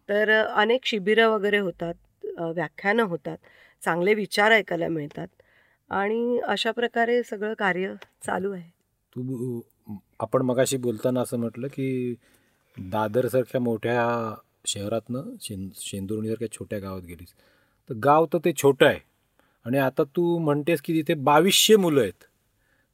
तर 0.09 0.31
अनेक 0.31 0.85
शिबिरं 0.87 1.29
वगैरे 1.31 1.59
होतात 1.59 1.95
व्याख्यानं 2.39 3.03
होतात 3.09 3.37
चांगले 3.83 4.15
विचार 4.15 4.53
ऐकायला 4.53 4.89
मिळतात 4.89 5.29
आणि 5.91 6.39
अशा 6.49 6.71
प्रकारे 6.73 7.23
सगळं 7.23 7.55
कार्य 7.59 7.93
चालू 8.27 8.53
आहे. 8.53 8.71
तू 9.13 9.61
आपण 10.21 10.43
मगाशी 10.43 10.77
बोलताना 10.77 11.21
असं 11.21 11.39
म्हटलं 11.39 11.69
की 11.73 12.15
दादरसारख्या 12.77 13.61
मोठ्या 13.61 14.35
शहरातनं 14.69 15.31
शें 15.41 15.69
शेंदुर्णीसारख्या 15.81 16.49
छोट्या 16.53 16.79
गावात 16.79 17.03
गेलीस. 17.03 17.35
तर 17.91 17.95
गाव 18.05 18.27
तर 18.33 18.39
ते 18.45 18.53
छोटं 18.63 18.87
आहे 18.87 18.99
आणि 19.67 19.79
आता 19.79 20.03
तू 20.17 20.39
म्हणतेस 20.39 20.81
की 20.83 20.93
तिथे 20.95 21.15
बावीसशे 21.25 21.77
मुलं 21.77 22.01
आहेत. 22.01 22.26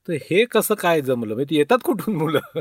तर 0.08 0.12
हे 0.30 0.44
कसं 0.44 0.74
काय 0.74 1.00
जमलं? 1.00 1.34
म्हणजे 1.34 1.50
ती 1.50 1.56
येतात 1.56 1.78
कुठून 1.84 2.14
मुलं? 2.16 2.60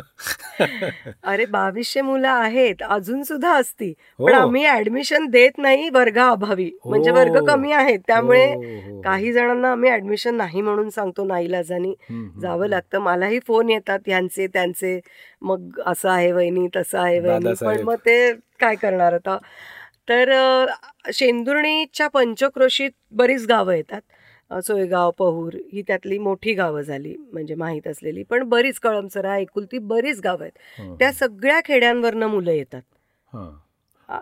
अरे 1.24 1.46
बावीसशे 1.46 2.02
मुलं 2.02 2.28
आहेत. 2.28 2.84
अजून 2.84 3.24
सुद्धा 3.24 3.54
असती. 3.56 3.94
हो. 4.20 4.26
पण 4.26 4.34
आम्ही 4.34 4.66
ऍडमिशन 4.66 5.26
देत 5.26 5.58
नाही 5.58 5.90
वर्गाअभावी 5.90 6.70
म्हणजे 6.86 7.12
हो. 7.12 7.18
वर्ग 7.18 7.46
कमी 7.48 7.72
आहेत. 7.72 8.00
त्यामुळे 8.08 8.46
हो. 8.46 9.02
काही 9.02 9.34
जणांना 9.34 9.72
आम्ही 9.72 9.90
ऍडमिशन 9.92 10.36
नाही 10.36 10.62
म्हणून 10.62 10.90
सांगतो 10.90 11.26
नाईलाजानी. 11.26 11.94
जावं. 12.42 12.68
लागतं. 12.68 13.00
मलाही 13.00 13.40
फोन 13.48 13.70
येतात. 13.70 14.00
ह्यांचे 14.08 14.48
त्यांचे. 14.48 15.00
मग 15.42 15.80
असं 15.86 16.10
आहे 16.10 16.32
वहिनी 16.32 16.68
तसं 16.76 17.00
आहे 17.00 17.20
वहिनी. 17.20 17.54
पण. 17.66 17.82
मग 17.84 17.96
ते 17.96 18.34
काय 18.60 18.76
करणार 18.76 19.14
आता? 19.14 19.38
तर 20.10 20.32
शेंदुर्णीच्या 21.14 22.08
पंचक्रोशीत 22.08 22.92
बरीच 23.12 23.46
गावं 23.48 23.74
येतात. 23.74 24.02
सोयगाव 24.52 25.12
पहूर 25.12 25.54
ही 25.74 25.82
त्यातली 25.82 26.18
मोठी 26.18 26.54
गावं 26.54 26.82
झाली 26.82 27.16
म्हणजे 27.32 27.56
माहीत 27.56 27.88
असलेली. 27.88 28.24
पण 28.24 28.44
बरीच 28.44 28.80
कळमसरा 28.80 29.38
एकुलती 29.38 29.78
बरीच 29.78 30.20
गावं 30.24 30.44
आहेत. 30.44 30.98
त्या 31.00 31.12
सगळ्या 31.12 31.60
खेड्यांवरनं 31.66 32.28
मुलं 32.28 32.52
येतात. 32.52 32.82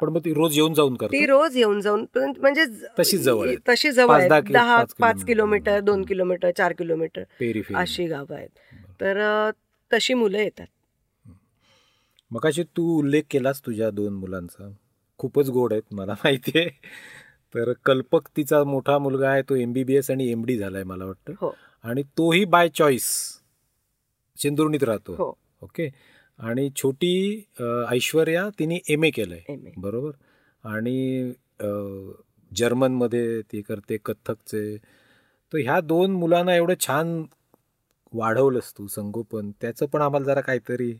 पण 0.01 0.09
मग 0.09 0.19
ती 0.25 0.33
रोज 0.33 0.55
येऊन 0.55 0.73
जाऊन 0.73 0.95
ती 1.01 1.25
रोज 1.25 1.57
येऊन 1.57 1.79
जाऊन 1.81 2.05
म्हणजे 2.15 2.65
तशी 2.99 3.17
जवळ. 3.17 3.49
तशी 3.69 3.91
जवळ 3.91 4.27
दहा 4.51 4.83
पाच 4.99 5.23
किलोमीटर. 5.25 5.79
दोन. 5.79 6.03
किलोमीटर 6.03 6.51
चार 6.57 6.73
किलोमीटर 6.73 7.23
अशी 7.75 8.07
गावं 8.07 8.35
आहेत. 8.35 8.49
तर 9.01 9.49
तशी 9.91 10.13
मुलं 10.13 10.37
येतात. 10.37 10.67
मगाशी 12.31 12.63
तू 12.63 12.83
उल्लेख 12.97 13.23
केलास 13.31 13.61
तुझ्या 13.65 13.89
दोन 13.89 14.13
मुलांचा. 14.13 14.69
खूपच 15.17 15.49
गोड 15.49 15.73
आहेत 15.73 15.93
मला 15.93 16.13
माहिती 16.13 16.51
आहे 16.55 16.69
तर 17.55 17.73
कल्पक 17.85 18.27
तिचा 18.37 18.63
मोठा 18.63 18.97
मुलगा 18.99 19.29
आहे 19.29 19.41
तो 19.49 19.55
एम 19.55 19.73
बी 19.73 19.83
बी 19.83 19.95
एस 19.95 20.09
आणि 20.11 20.29
एम 20.31 20.43
डी 20.45 20.57
झालाय 20.57 20.83
मला 20.83 21.05
वाटतं. 21.05 21.33
हो. 21.41 21.53
आणि 21.83 22.03
तोही 22.17 22.43
बाय 22.45 22.69
चॉईस 22.69 23.07
शेंदुर्णीत 24.37 24.83
राहतो. 24.83 25.13
हो. 25.13 25.33
ओके? 25.61 25.89
आणि 26.39 26.69
छोटी 26.75 27.43
ऐश्वर्या 27.91 28.47
तिने 28.59 28.79
एम 28.89 29.03
ए 29.03 29.09
केलंय. 29.09 29.55
बरोबर? 29.77 30.11
आणि 30.63 31.31
जर्मनमध्ये 32.51 33.41
ती 33.51 33.61
करते 33.61 33.97
कथ्थकचे. 34.05 34.77
तर 35.53 35.57
ह्या 35.57 35.79
दोन 35.81 36.11
मुलांना 36.11 36.55
एवढं 36.55 36.73
छान 36.79 37.23
वाढवलंस 38.13 38.73
तू 38.77 38.87
संगोपन. 38.87 39.51
त्याचं 39.61 39.85
पण 39.85 40.01
आम्हाला 40.01 40.25
जरा 40.25 40.41
काहीतरी 40.41 40.93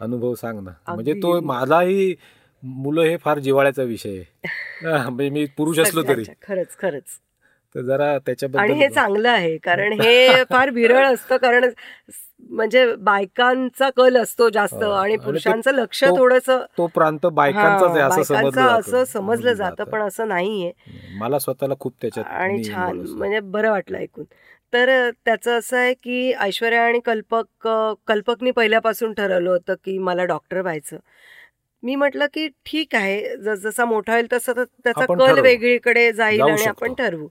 अनुभव 0.00 0.34
सांग 0.34 0.60
ना. 0.64 0.70
म्हणजे 0.88 1.12
तो. 1.12 1.40
मलाही 1.40 2.14
मुलं 2.62 3.02
हे 3.02 3.16
फार 3.16 3.38
जिवाळ्याचा 3.38 3.82
विषय 3.82 4.18
आहे 4.18 5.08
म्हणजे 5.10 5.28
मी 5.30 5.44
पुरुष 5.56 5.78
असलो 5.78 6.02
तरी. 6.02 6.24
खरंच 6.42 6.76
खरंच 6.78 7.18
तर 7.74 7.80
जरा 7.82 8.06
आणि 8.56 8.72
हे 8.74 8.88
चांगलं 8.88 9.28
आहे 9.28 9.56
कारण 9.58 9.92
हे 10.00 10.42
फार 10.44 10.70
विरळ 10.70 11.04
असतं 11.14 11.36
कारण 11.36 11.68
म्हणजे 12.50 12.84
बायकांचा 12.98 13.88
कल 13.90 14.16
असतो 14.16 14.48
जास्त 14.48 14.74
हो. 14.74 14.90
आणि 14.90 15.16
पुरुषांचं 15.16 15.72
लक्ष 15.72 16.02
थोडस 16.06 16.48
तो 16.78 16.86
प्रांत 16.86 17.26
बायकांचाच 17.26 17.90
आहे 17.90 18.00
असं 18.00 19.04
समजलं 19.04 19.52
जातं. 19.52 19.84
पण 19.84 20.02
असं 20.02 20.28
नाहीये 20.28 20.72
मला 21.18 21.38
स्वतःला 21.38 21.74
खूप 21.80 21.94
त्याच्यात 22.00 22.24
आणि 22.26 22.64
छान. 22.64 23.00
म्हणजे 23.08 23.40
बरं 23.40 23.70
वाटलं 23.70 23.98
ऐकून 23.98 24.24
तर 24.72 24.88
त्याचं 25.24 25.58
असं 25.58 25.76
आहे 25.76 25.94
की 25.94 26.32
ऐश्वर्या 26.40 26.82
आणि 26.82 26.98
कल्पक 27.00 27.68
कल्पकनी 28.06 28.50
पहिल्यापासून 28.50 29.12
ठरवलं 29.12 29.50
होतं 29.50 29.74
की 29.84 29.98
मला 30.00 30.24
डॉक्टर 30.24 30.60
व्हायचं 30.60 30.96
मी 31.82 31.94
म्हटलं 31.96 32.26
की 32.34 32.48
ठीक 32.66 32.94
आहे 32.94 33.36
जसा 33.44 33.84
मोठा 33.84 34.12
होईल 34.12 34.26
तसं 34.32 34.52
तर 34.56 34.64
त्याचा 34.64 35.04
कल. 35.06 35.40
वेगळीकडे 35.40 36.12
जाईल 36.12 36.40
आणि. 36.42 36.64
आपण 36.68 36.94
ठरवू. 36.98 37.28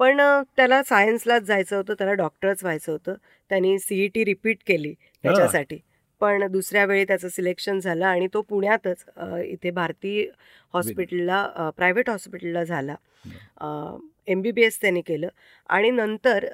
पण 0.00 0.20
त्याला 0.56 0.82
सायन्सलाच 0.82 1.42
जायचं 1.42 1.76
होतं 1.76 1.94
त्याला 1.98 2.12
डॉक्टरच 2.14 2.62
व्हायचं 2.62 2.92
होतं. 2.92 3.14
त्यांनी 3.50 3.78
सीई 3.78 4.08
टी 4.14 4.24
रिपीट 4.24 4.58
केली 4.66 4.92
त्याच्यासाठी. 5.24 5.78
पण 6.20 6.46
दुसऱ्या 6.52 6.84
वेळी 6.86 7.04
त्याचं 7.04 7.28
सिलेक्शन 7.28 7.78
झालं 7.78 8.04
आणि 8.06 8.26
तो 8.34 8.40
पुण्यातच 8.48 9.04
इथे 9.44 9.70
भारती 9.70 10.20
हॉस्पिटलला 10.74 11.70
प्रायव्हेट 11.76 12.10
हॉस्पिटलला 12.10 12.62
झाला. 12.64 12.94
एम 14.28 14.40
बी 14.42 14.50
बी 14.52 14.62
एस 14.64 14.80
त्यांनी 14.80 15.00
केलं. 15.06 15.28
आणि 15.68 15.90
नंतर 15.90 16.46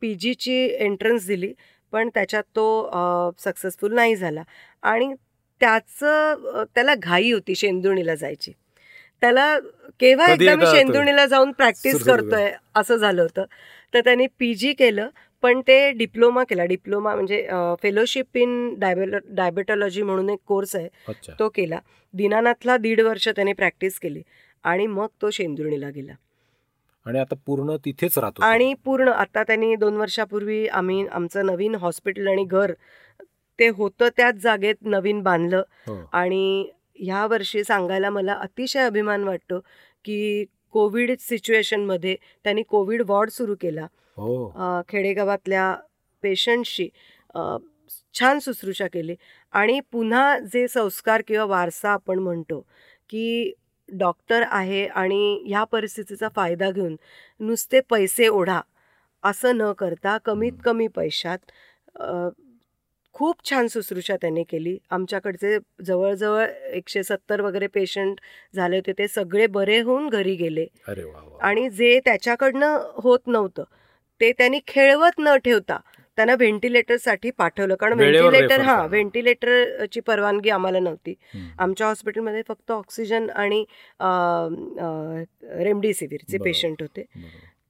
पी 0.00 0.14
जीची 0.20 0.54
एंट्रन्स 0.68 1.26
दिली 1.26 1.52
पण 1.92 2.08
त्याच्यात 2.14 2.42
तो 2.56 3.32
सक्सेसफुल 3.44 3.94
नाही 3.94 4.16
झाला. 4.16 4.42
आणि 4.82 5.12
त्याचं 5.60 6.64
त्याला 6.74 6.94
घाई 6.94 7.30
होती 7.32 7.54
शेंदुर्णीला 7.54 8.14
जायची. 8.14 8.52
त्याला 9.22 9.58
केव्हा 10.00 10.30
एकदा 10.32 10.54
मी 10.54 10.62
एकदा 10.62 10.72
शेंदुर्णीला 10.72 11.26
जाऊन 11.26 11.50
प्रॅक्टिस. 11.52 12.04
करतोय 12.04 12.50
असं 12.76 12.96
झालं 12.96 13.22
होतं. 13.22 13.44
तर 13.94 14.00
त्यांनी 14.04 14.26
पी 14.38 14.54
जी 14.54 14.72
केलं 14.72 15.08
पण 15.42 15.60
ते 15.66 15.90
डिप्लोमा 15.92 16.44
केला. 16.48 16.64
डिप्लोमा 16.64 17.14
म्हणजे 17.14 17.46
फेलोशिप 17.82 18.36
इन 18.36 18.74
डायबेलो 18.78 19.18
डायबेटॉलॉजी 19.28 20.02
म्हणून 20.02 20.30
एक 20.30 20.38
कोर्स 20.46 20.74
आहे. 20.76 20.88
तो 21.38 21.48
केला. 21.54 21.78
दीनानाथला 22.14 22.76
दीड 22.76 23.00
वर्ष 23.00 23.28
त्याने 23.28 23.52
प्रॅक्टिस 23.52 23.98
केली 23.98 24.22
आणि 24.64 24.86
मग 24.86 25.06
तो 25.22 25.30
शेंदुर्णीला 25.30 25.90
गेला. 25.90 26.12
आणि 27.06 27.18
आता 27.18 27.34
पूर्ण 27.46 27.76
तिथेच 27.84 28.16
राहतो 28.18 28.42
आणि 28.42 28.72
पूर्ण 28.84 29.08
आता 29.08 29.42
त्यांनी 29.42 29.74
दोन 29.76 29.96
वर्षापूर्वी 29.96 30.66
आम्ही 30.68 31.06
आमचं 31.12 31.46
नवीन 31.46 31.74
हॉस्पिटल 31.74 32.28
आणि 32.28 32.44
घर 32.44 32.72
ते 33.60 33.68
होतं 33.68 34.08
त्याच 34.16 34.34
जागेत 34.34 34.74
नवीन 34.82 35.20
बांधलं 35.22 35.62
हो. 35.86 35.96
आणि 36.12 36.68
ह्या 36.98 37.26
वर्षी 37.26 37.64
सांगायला 37.64 38.10
मला 38.10 38.34
अतिशय 38.34 38.80
अभिमान 38.80 39.24
वाटतो 39.24 39.58
की 40.04 40.44
कोविड 40.70 41.10
सिच्युएशनमध्ये 41.20 42.16
त्यांनी 42.44 42.62
कोविड 42.62 43.02
वॉर्ड 43.06 43.30
सुरू 43.30 43.54
केला 43.60 43.86
अ, 44.56 44.80
खेडेगावातल्या 44.88 45.74
पेशंटशी 46.22 46.88
छान 48.14 48.38
शुश्रूषा 48.42 48.86
केली 48.86 49.14
आणि 49.52 49.80
पुन्हा 49.92 50.38
जे 50.52 50.66
संस्कार 50.68 51.22
किंवा 51.26 51.44
वारसा 51.44 51.90
आपण 51.90 52.18
म्हणतो 52.18 52.60
की 53.10 53.52
डॉक्टर 53.88 54.42
आहे 54.48 54.86
आणि 54.86 55.42
ह्या 55.46 55.64
परिस्थितीचा 55.64 56.28
फायदा 56.36 56.70
घेऊन 56.70 56.96
नुसते 57.40 57.80
पैसे 57.80 58.28
ओढा 58.28 58.60
असं 59.22 59.56
न 59.56 59.72
करता 59.72 60.16
कमीत. 60.18 60.52
कमी 60.64 60.86
पैशात 60.88 61.38
खूप 63.20 63.36
छान 63.50 63.66
शुश्रूषा 63.70 64.14
त्यांनी 64.16 64.42
केली 64.42 64.76
आमच्याकडचे 64.90 65.58
जवळजवळ 65.84 66.44
एकशे 66.72 67.02
सत्तर 67.02 67.40
वगैरे 67.40 67.66
पेशंट 67.66 68.20
झाले 68.54 68.76
होते 68.76 68.92
ते 68.98 69.08
सगळे 69.08 69.46
बरे 69.46 69.80
होऊन 69.80 70.08
घरी 70.08 70.34
गेले. 70.34 70.66
आणि 71.40 71.68
जे 71.70 71.98
त्याच्याकडनं 72.04 72.78
होत 72.94 73.26
नव्हतं 73.26 73.64
ते 74.20 74.32
त्यांनी 74.32 74.60
खेळवत 74.66 75.18
न 75.18 75.36
ठेवता 75.36 75.78
त्यांना 76.18 76.34
व्हेंटिलेटरसाठी 76.34 77.30
पाठवलं 77.30 77.74
कारण 77.74 77.98
व्हेंटिलेटर 77.98 78.60
हां. 78.60 78.86
व्हेंटिलेटरची 78.88 80.00
परवानगी 80.00 80.50
आम्हाला 80.50 80.80
नव्हती. 80.80 81.14
आमच्या 81.58 81.86
हॉस्पिटलमध्ये 81.86 82.42
फक्त 82.48 82.72
ऑक्सिजन 82.72 83.30
आणि 83.30 83.64
रेमडेसिवीरचे. 85.62 86.38
पेशंट 86.38 86.82
होते. 86.82 87.04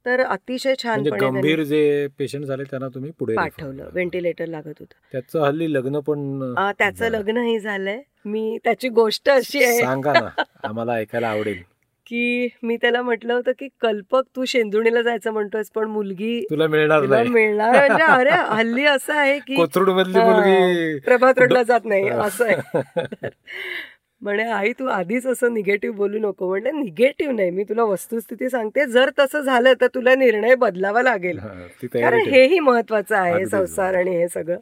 तर 0.07 0.21
अतिशय 0.21 0.69
म्हणजे 0.69 0.83
छानपणे 0.83 1.11
त्यांनी 1.11 1.27
गंभीर 1.27 1.63
जे 1.63 2.07
पेशंट 2.19 2.45
झाले 2.45 2.65
त्यांना 2.65 2.89
तुम्ही 2.89 3.11
पुढे 3.19 3.35
पाठवलं. 3.37 3.89
व्हेंटिलेटर 3.93 4.47
लागत 4.47 4.79
होतं. 4.81 4.95
त्याचं 5.13 5.45
हल्ली 5.45 5.73
लग्न 5.73 6.01
पण 6.01 6.55
त्याचं. 6.79 7.09
लग्नही 7.09 7.59
झालंय. 7.61 8.01
मी 8.25 8.59
त्याची 8.65 8.89
गोष्ट 8.89 9.31
अशी 9.31 9.65
आहे. 9.65 9.81
सांगा 9.81 10.13
ना 10.13 10.43
आम्हाला 10.65 10.93
ऐकायला 10.93 11.29
आवडेल. 11.29 11.63
की 12.07 12.49
मी 12.63 12.77
त्याला 12.77 13.01
म्हटलं 13.03 13.33
होतं 13.35 13.53
की 13.59 13.69
कल्पक 13.81 14.23
तू 14.37 14.45
शेंदुणीला 14.45 15.03
जायचं 15.03 15.33
म्हणतोयस 15.33 15.71
पण 15.71 15.89
मुलगी 15.89 16.41
तुला 16.51 16.67
मिळणार 16.67 17.03
मिळणार 17.29 17.77
म्हणजे 17.79 18.03
अरे 18.05 18.31
हल्ली 18.55 18.85
असं 18.85 19.15
आहे 19.15 19.39
की 19.39 19.55
कोथरूड 19.55 19.89
मधली 19.91 20.19
मुलगी 20.19 20.99
प्रभात 20.99 21.39
रोडला 21.39 21.63
जात 21.63 21.85
नाही. 21.85 22.09
असं 22.09 22.45
आहे. 22.47 23.29
म्हणे 24.23 24.43
आई 24.43 24.73
तू 24.73 24.87
आधीच 24.87 25.27
असं 25.27 25.55
निगेटिव्ह 25.55 25.97
बोलू 25.97 26.19
नको. 26.19 26.49
म्हणजे 26.49 26.71
निगेटिव्ह 26.71 27.35
नाही 27.35 27.51
मी 27.51 27.65
तुला 27.65 27.85
वस्तुस्थिती 27.85 28.51
सांगते. 28.51 28.87
जर 28.87 29.11
तसं 29.19 29.41
झालं 29.41 29.73
तर 29.81 29.87
तुला 29.87 30.15
निर्णय 30.15 30.55
बदलावा 30.55 31.03
लागेल. 31.03 31.39
कारण. 31.39 32.19
हेही 32.29 32.59
महत्वाचं 32.59 33.17
आहे 33.17 33.47
संसार 33.47 33.95
आणि 33.95 34.11
हे 34.11 34.29
सगळं. 34.29 34.59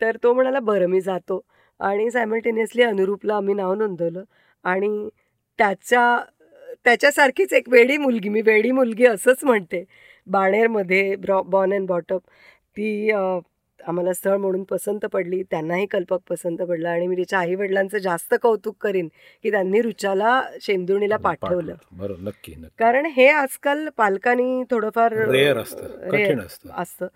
तर 0.00 0.16
तो 0.22 0.32
म्हणाला 0.34 0.60
बरं 0.60 0.86
मी 0.86 1.00
जातो. 1.00 1.40
आणि 1.80 2.10
सायमल्टेनियसली 2.10 2.82
अनुरूपला 2.82 3.36
आम्ही 3.36 3.54
नाव 3.54 3.74
नोंदवलं. 3.74 4.22
आणि 4.64 5.08
त्याच्या 5.58 6.24
त्याच्यासारखीच 6.84 7.52
एक 7.52 7.68
वेडी 7.68 7.96
मुलगी 7.96 8.28
मी 8.28 8.40
वेडी 8.40 8.70
मुलगी 8.70 9.06
असंच 9.06 9.44
म्हणते. 9.44 9.84
बाणेरमध्ये 10.26 11.16
ब्रॉ 11.16 11.42
बॉर्न 11.42 11.72
अँड 11.72 11.86
बॉटअप 11.88 12.20
ती 12.76 13.10
आम्हाला 13.86 14.12
स्थळ 14.12 14.36
म्हणून 14.36 14.62
पसंत 14.62 15.04
पडली 15.06 15.42
त्यांनाही 15.42 15.86
कल्पक 15.86 16.18
पसंत 16.30 16.56
पडला 16.58 16.90
आणि 16.90 17.06
मी 17.06 17.16
तिच्या 17.16 17.38
आई 17.38 17.54
वडिलांचं 17.54 17.98
जास्त 17.98 18.34
कौतुक 18.42 18.76
करीन 18.80 19.08
की 19.44 19.50
त्यांनी 19.50 19.80
रुचाला 19.80 20.42
शेंदुणीला 20.62 21.16
पाठवलं. 21.16 21.74
बरोबर 21.92 22.20
नक्की 22.20 22.54
कारण 22.78 23.06
हे 23.06 23.28
आजकाल 23.28 23.88
पालकांनी 23.96 24.62
थोडंफार 24.70 25.12
रेअर 25.30 25.58
असतं 25.58 26.70
असतं. 26.76 27.06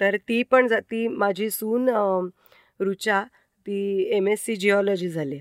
तर 0.00 0.16
ती 0.16 0.42
पण 0.42 0.66
ती 0.90 1.08
माझी 1.08 1.50
सून 1.50 1.88
रुचा 2.80 3.24
ती 3.66 4.08
एम 4.12 4.28
एस 4.28 4.44
सी 4.44 4.56
जिओलॉजी 4.56 5.08
झाली. 5.08 5.40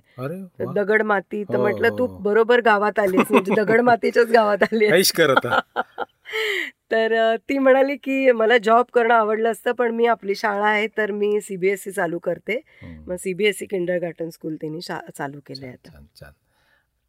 दगड 0.75 1.01
माती 1.01 1.43
तर 1.43 1.55
हो, 1.55 1.61
म्हटलं 1.61 1.89
तू 1.89 2.05
हो. 2.05 2.17
बरोबर 2.17 2.61
गावात 2.61 2.99
आलीस 2.99 3.31
म्हणजे 3.31 3.53
दगड 3.55 3.81
मातीच्याच 3.81 4.31
गावात 4.31 4.63
आली 4.63 5.01
करत 5.17 5.47
तर 6.91 7.35
ती 7.49 7.57
म्हणाली 7.57 7.95
की 7.95 8.31
मला 8.31 8.57
जॉब 8.57 8.85
करणं 8.93 9.13
आवडलं 9.13 9.51
असतं 9.51 9.71
पण 9.71 9.91
मी 9.91 10.05
आपली 10.05 10.35
शाळा 10.35 10.67
आहे 10.67 10.87
तर 10.87 11.11
मी 11.11 11.41
सीबीएसई 11.41 11.91
चालू 11.91 12.19
करते. 12.19 12.61
मग 12.83 13.15
सीबीएसई 13.15 13.65
किंडर 13.65 13.97
गार्टन 13.97 14.29
स्कूल 14.29 14.55
त्यांनी 14.55 14.81
शा 14.81 14.99
चालू 15.17 15.39
केले 15.39 15.67
आता. 15.67 15.99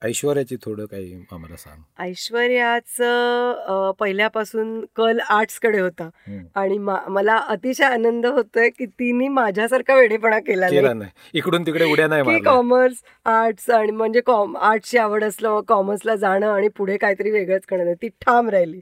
ऐश्वर्याची 0.03 0.57
थोडं 0.57 0.87
काही 0.87 1.15
आम्हाला 1.33 1.57
सांग. 1.57 1.81
ऐश्वर्याचं 1.99 3.91
पहिल्यापासून 3.99 4.85
कल 4.97 5.19
आर्ट्सकडे 5.21 5.81
होता. 5.81 6.09
आणि 6.55 6.79
मला 6.79 7.37
अतिशय 7.37 7.85
आनंद 7.85 8.27
होतोय 8.27 8.69
की 8.69 8.87
तिने 8.87 9.29
माझ्यासारखा 9.29 9.95
वेडेपणा 9.95 10.39
केला 10.39 10.69
नाही. 10.95 11.11
इकडून 11.35 11.63
तिकडे 11.63 11.85
उड्या 11.85 12.07
नाही 12.09 12.41
कॉमर्स 12.41 13.03
आर्ट्स 13.25 13.71
आणि 13.71 13.93
म्हणजे 13.93 14.21
कॉम 14.21 14.57
आर्ट्सची 14.57 14.99
आवड 14.99 15.25
असलं 15.25 15.61
कॉमर्सला 15.69 16.17
जाणं 16.17 16.53
आणि 16.53 16.69
पुढे 16.69 16.97
काहीतरी 16.97 17.31
वेगळंच 17.31 17.63
करणं. 17.63 17.85
नाही. 17.85 17.97
ती 18.03 18.09
ठाम 18.09 18.49
राहिली. 18.49 18.81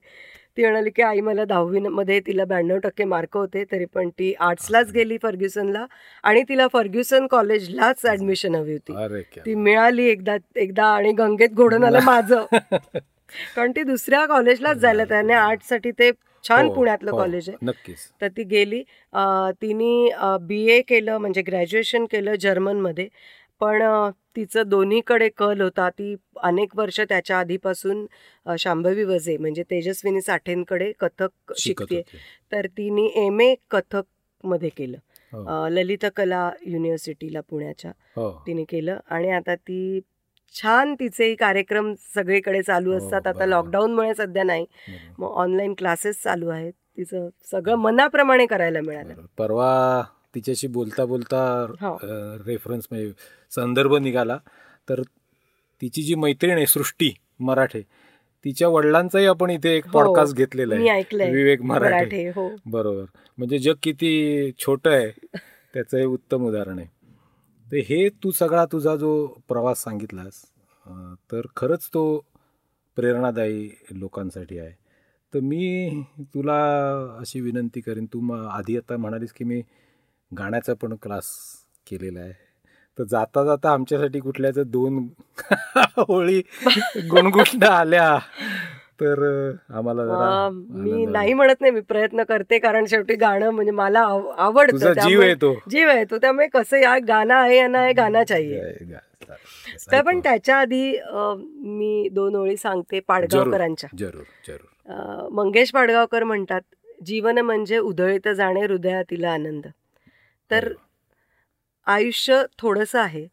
ती 0.57 0.63
म्हणाली 0.63 0.91
की 0.91 1.03
आई 1.03 1.21
मला 1.21 1.45
दहावीमध्ये 1.45 2.21
तिला 2.21 2.45
ब्याण्णव 2.45 2.79
टक्के 2.79 3.05
मार्क 3.05 3.37
होते 3.37 3.65
तरी 3.65 3.85
पण 3.85 4.09
ती 4.09 4.33
आर्ट्सलाच 4.41 4.93
गेली 4.93 5.19
फर्ग्युसनला 5.23 5.85
आणि 6.23 6.43
तिला 6.43 6.67
फर्ग्युसन 6.73 7.27
कॉलेजलाच 7.27 8.07
ऍडमिशन 8.07 8.55
हवी 8.55 8.73
होती. 8.73 8.93
ती 9.47 9.55
मिळाली 9.55 10.05
एकदा 10.05 10.37
एकदा 10.57 10.87
आणि 10.87 11.13
गंगेत 11.13 11.49
घोडून 11.49 11.85
आलं 11.85 11.99
माझं. 12.05 12.45
कारण 13.57 13.71
ती 13.71 13.83
दुसऱ्या 13.83 14.25
कॉलेजलाच 14.27 14.77
जायला 14.77 15.05
त्याने 15.05 15.33
आर्ट्ससाठी 15.33 15.91
ते 15.91 16.11
छान 16.49 16.67
हो, 16.67 16.73
पुण्यातलं 16.73 17.11
हो, 17.11 17.17
कॉलेज 17.17 17.49
आहे. 17.49 17.67
नक्कीच. 17.67 17.99
तर 18.21 18.29
ती 18.29 18.43
गेली. 18.43 18.83
तिने 19.63 20.09
बी 20.41 20.65
ए 20.71 20.81
केलं 20.81 21.19
म्हणजे 21.19 21.43
ग्रॅज्युएशन 21.43 22.05
केलं 22.05 22.35
जर्मनमध्ये. 22.35 23.09
पण 23.61 23.83
तिचं 24.37 24.69
दोन्हीकडे 24.69 25.29
कल 25.37 25.61
होता. 25.61 25.89
ती 25.91 26.15
अनेक 26.43 26.77
वर्ष 26.77 27.01
त्याच्या 27.01 27.39
आधीपासून 27.39 28.07
शांभवी 28.59 29.05
वजे 29.05 29.37
म्हणजे 29.37 29.63
तेजस्विनी 29.71 30.21
साठेंकडे 30.23 30.93
कथक 31.01 31.53
शिकत 31.59 31.95
तर 32.53 32.67
तिने 32.67 33.07
एम 33.27 33.41
ए 33.41 33.55
कथकमध्ये 33.71 34.69
केलं. 34.69 34.99
हो, 35.33 35.69
ललित 35.69 36.05
कला 36.17 36.51
युनिव्हर्सिटीला 36.67 37.41
पुण्याच्या 37.41 37.91
हो. 38.17 38.31
तिने 38.47 38.65
केलं. 38.65 38.99
आणि 39.11 39.31
आता 39.31 39.55
ती 39.55 40.01
छान 40.55 40.95
तिचेही 40.95 41.35
कार्यक्रम 41.35 41.93
सगळीकडे 42.15 42.63
चालू 42.63 42.91
हो, 42.93 42.97
असतात. 42.99 43.27
आता. 43.27 43.47
लॉकडाऊनमुळे 43.47 44.15
सध्या 44.15 44.45
नाही. 44.45 44.67
मग 45.19 45.31
ऑनलाईन 45.31 45.75
क्लासेस 45.79 46.23
चालू 46.23 46.49
आहेत. 46.49 46.73
तिचं 46.97 47.29
सगळं 47.51 47.75
मनाप्रमाणे 47.77 48.47
करायला 48.47 48.81
मिळालं. 48.81 49.15
परवा 49.39 50.03
तिच्याशी 50.37 50.67
बोलता 50.69 51.05
बोलता 51.05 51.39
हो. 51.81 51.97
रेफरन्स 52.47 52.87
म्हणजे 52.91 53.13
संदर्भ 53.51 53.95
निघाला. 53.97 54.39
तर 54.89 55.03
तिची 55.83 56.03
जी 56.03 56.15
मैत्रीण 56.15 56.57
आहे 56.57 56.67
सृष्टी 56.67 57.13
मराठे 57.41 57.81
तिच्या 58.45 58.69
वडिलांचाही 58.69 59.27
आपण 59.27 59.51
इथे 59.51 59.77
एक 59.77 59.87
हो. 59.87 59.93
पॉडकास्ट 59.93 60.37
घेतलेला 60.37 60.75
मी 60.77 60.89
आहे 60.89 61.31
विवेक 61.33 61.63
मराठे. 61.63 62.27
हो. 62.29 62.49
बरोबर. 62.67 63.05
म्हणजे 63.39 63.59
जग 63.59 63.75
किती 63.83 64.51
छोटं 64.59 64.91
आहे 64.91 65.11
त्याचं 65.75 65.97
हे 65.99 66.05
उत्तम 66.05 66.47
उदाहरण 66.47 66.79
आहे. 66.79 66.89
तर 67.67 67.77
हे 67.89 68.09
तू 68.23 68.31
सगळा 68.31 68.65
तुझा 68.73 68.95
जो 68.97 69.27
प्रवास 69.49 69.83
सांगितलास 69.83 70.43
तर 71.33 71.47
खरंच 71.57 71.89
तो 71.95 72.05
प्रेरणादायी 72.97 73.69
लोकांसाठी 73.93 74.59
आहे. 74.59 74.73
तर 75.33 75.41
मी 75.41 76.03
तुला 76.35 76.59
अशी 77.21 77.41
विनंती 77.41 77.81
करेन 77.81 78.05
तू 78.13 78.33
आधी 78.33 78.77
आता 78.77 78.97
म्हणालीस 78.97 79.33
की 79.33 79.45
मी 79.45 79.61
गाण्याचा 80.33 80.75
पण 80.75 80.95
क्लास 81.03 81.25
केलेला 81.91 82.21
आहे. 82.21 82.33
तर 82.99 83.05
जाता 83.05 83.45
जाता 83.45 83.71
आमच्यासाठी 83.71 84.21
कुठल्याच 84.21 84.59
दोन 84.59 85.07
होळी 85.99 86.43
गुणगुणल्या 87.11 87.73
आल्या. 87.73 88.19
तर 89.01 89.21
आम्हाला 89.71 90.49
मी 90.53 91.05
नाही. 91.07 91.33
म्हणत 91.33 91.61
नाही 91.61 91.73
मी 91.73 91.81
प्रयत्न 91.81 92.23
करते 92.23 92.59
कारण 92.59 92.85
शेवटी 92.87 93.15
गाणं 93.15 93.51
म्हणजे 93.51 93.73
मला 93.73 94.01
आव- 94.01 94.31
आवडतं. 94.37 94.77
जीव 94.77 94.93
त्यामुळे- 94.95 95.23
आहे 95.23 95.35
तो 95.35 95.55
जीव 95.71 95.89
आहे 95.89 96.05
तो 96.05 96.19
त्यामुळे 96.19 96.47
कसं 96.47 96.77
या 96.77 96.99
गाणं 97.09 97.35
आहे 97.35 97.57
या 97.59 97.67
नाही 97.69 97.93
गाणं 97.93 98.23
चाहिए. 98.25 98.61
तर 99.93 100.03
पण. 100.03 100.21
त्याच्या 100.21 100.57
आधी 100.57 100.99
मी 101.67 102.09
दोन 102.13 102.37
ओळी 102.37 102.57
सांगते 102.57 103.01
पाडगावकरांच्या. 103.01 103.91
जरूर 103.99 104.23
जरूर 104.49 105.29
मंगेश 105.33 105.71
पाडगावकर 105.73 106.25
म्हणतात 106.25 106.61
जीवन 107.05 107.39
म्हणजे 107.39 107.79
उधळीत 107.79 108.29
जाणे 108.29 108.61
हृदयातील 108.61 109.25
आनंद. 109.25 109.67
तर. 110.51 110.73
आयुष्य 111.87 112.43
थोडंसं 112.59 112.99
आहे 113.01 113.27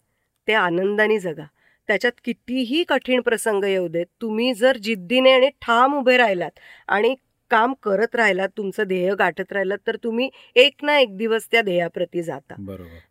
ते 0.47 0.53
आनंदाने 0.53 1.20
जगा. 1.20 1.45
त्याच्यात 1.88 2.11
कितीही 2.24 2.84
कठीण 2.84 3.22
प्रसंग 3.22 3.64
येऊ 3.64 3.88
देत 3.88 4.05
तुम्ही 4.22 4.53
जर 4.53 4.78
जिद्दीने 4.78 5.32
आणि 5.32 5.49
ठाम 5.61 5.95
उभे 5.95 6.18
राहिलात 6.18 6.59
आणि 6.88 7.16
काम 7.51 7.74
करत 7.84 8.16
राहिलात 8.16 8.49
तुमचं 8.57 8.84
ध्येय 8.84 9.14
गाठत 9.16 9.51
राहिलात 9.51 9.78
तर 9.88 9.95
तुम्ही 9.95 10.30
एक 10.55 10.84
ना 10.84 10.99
एक 10.99 11.18
दिवस 11.18 11.47
त्या 11.51 11.61
ध्येयाप्रती 11.61 12.24
जाता. 12.24 12.55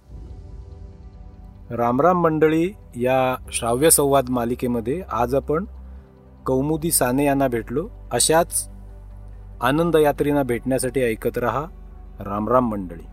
रामराम 1.71 2.21
मंडळी 2.21 2.73
या 2.95 3.35
श्राव्य 3.51 3.89
संवाद 3.89 4.29
मालिकेमध्ये 4.29 5.01
आज 5.11 5.35
आपण 5.35 5.65
कौमुदी 6.45 6.91
साने 6.91 7.25
यांना 7.25 7.47
भेटलो. 7.47 7.89
अशाच 8.11 8.69
आनंदयात्रींना 9.61 10.43
भेटण्यासाठी 10.43 11.01
ऐकत 11.01 11.37
रहा 11.37 11.65
रामराम 12.19 12.71
मंडळी. 12.71 13.05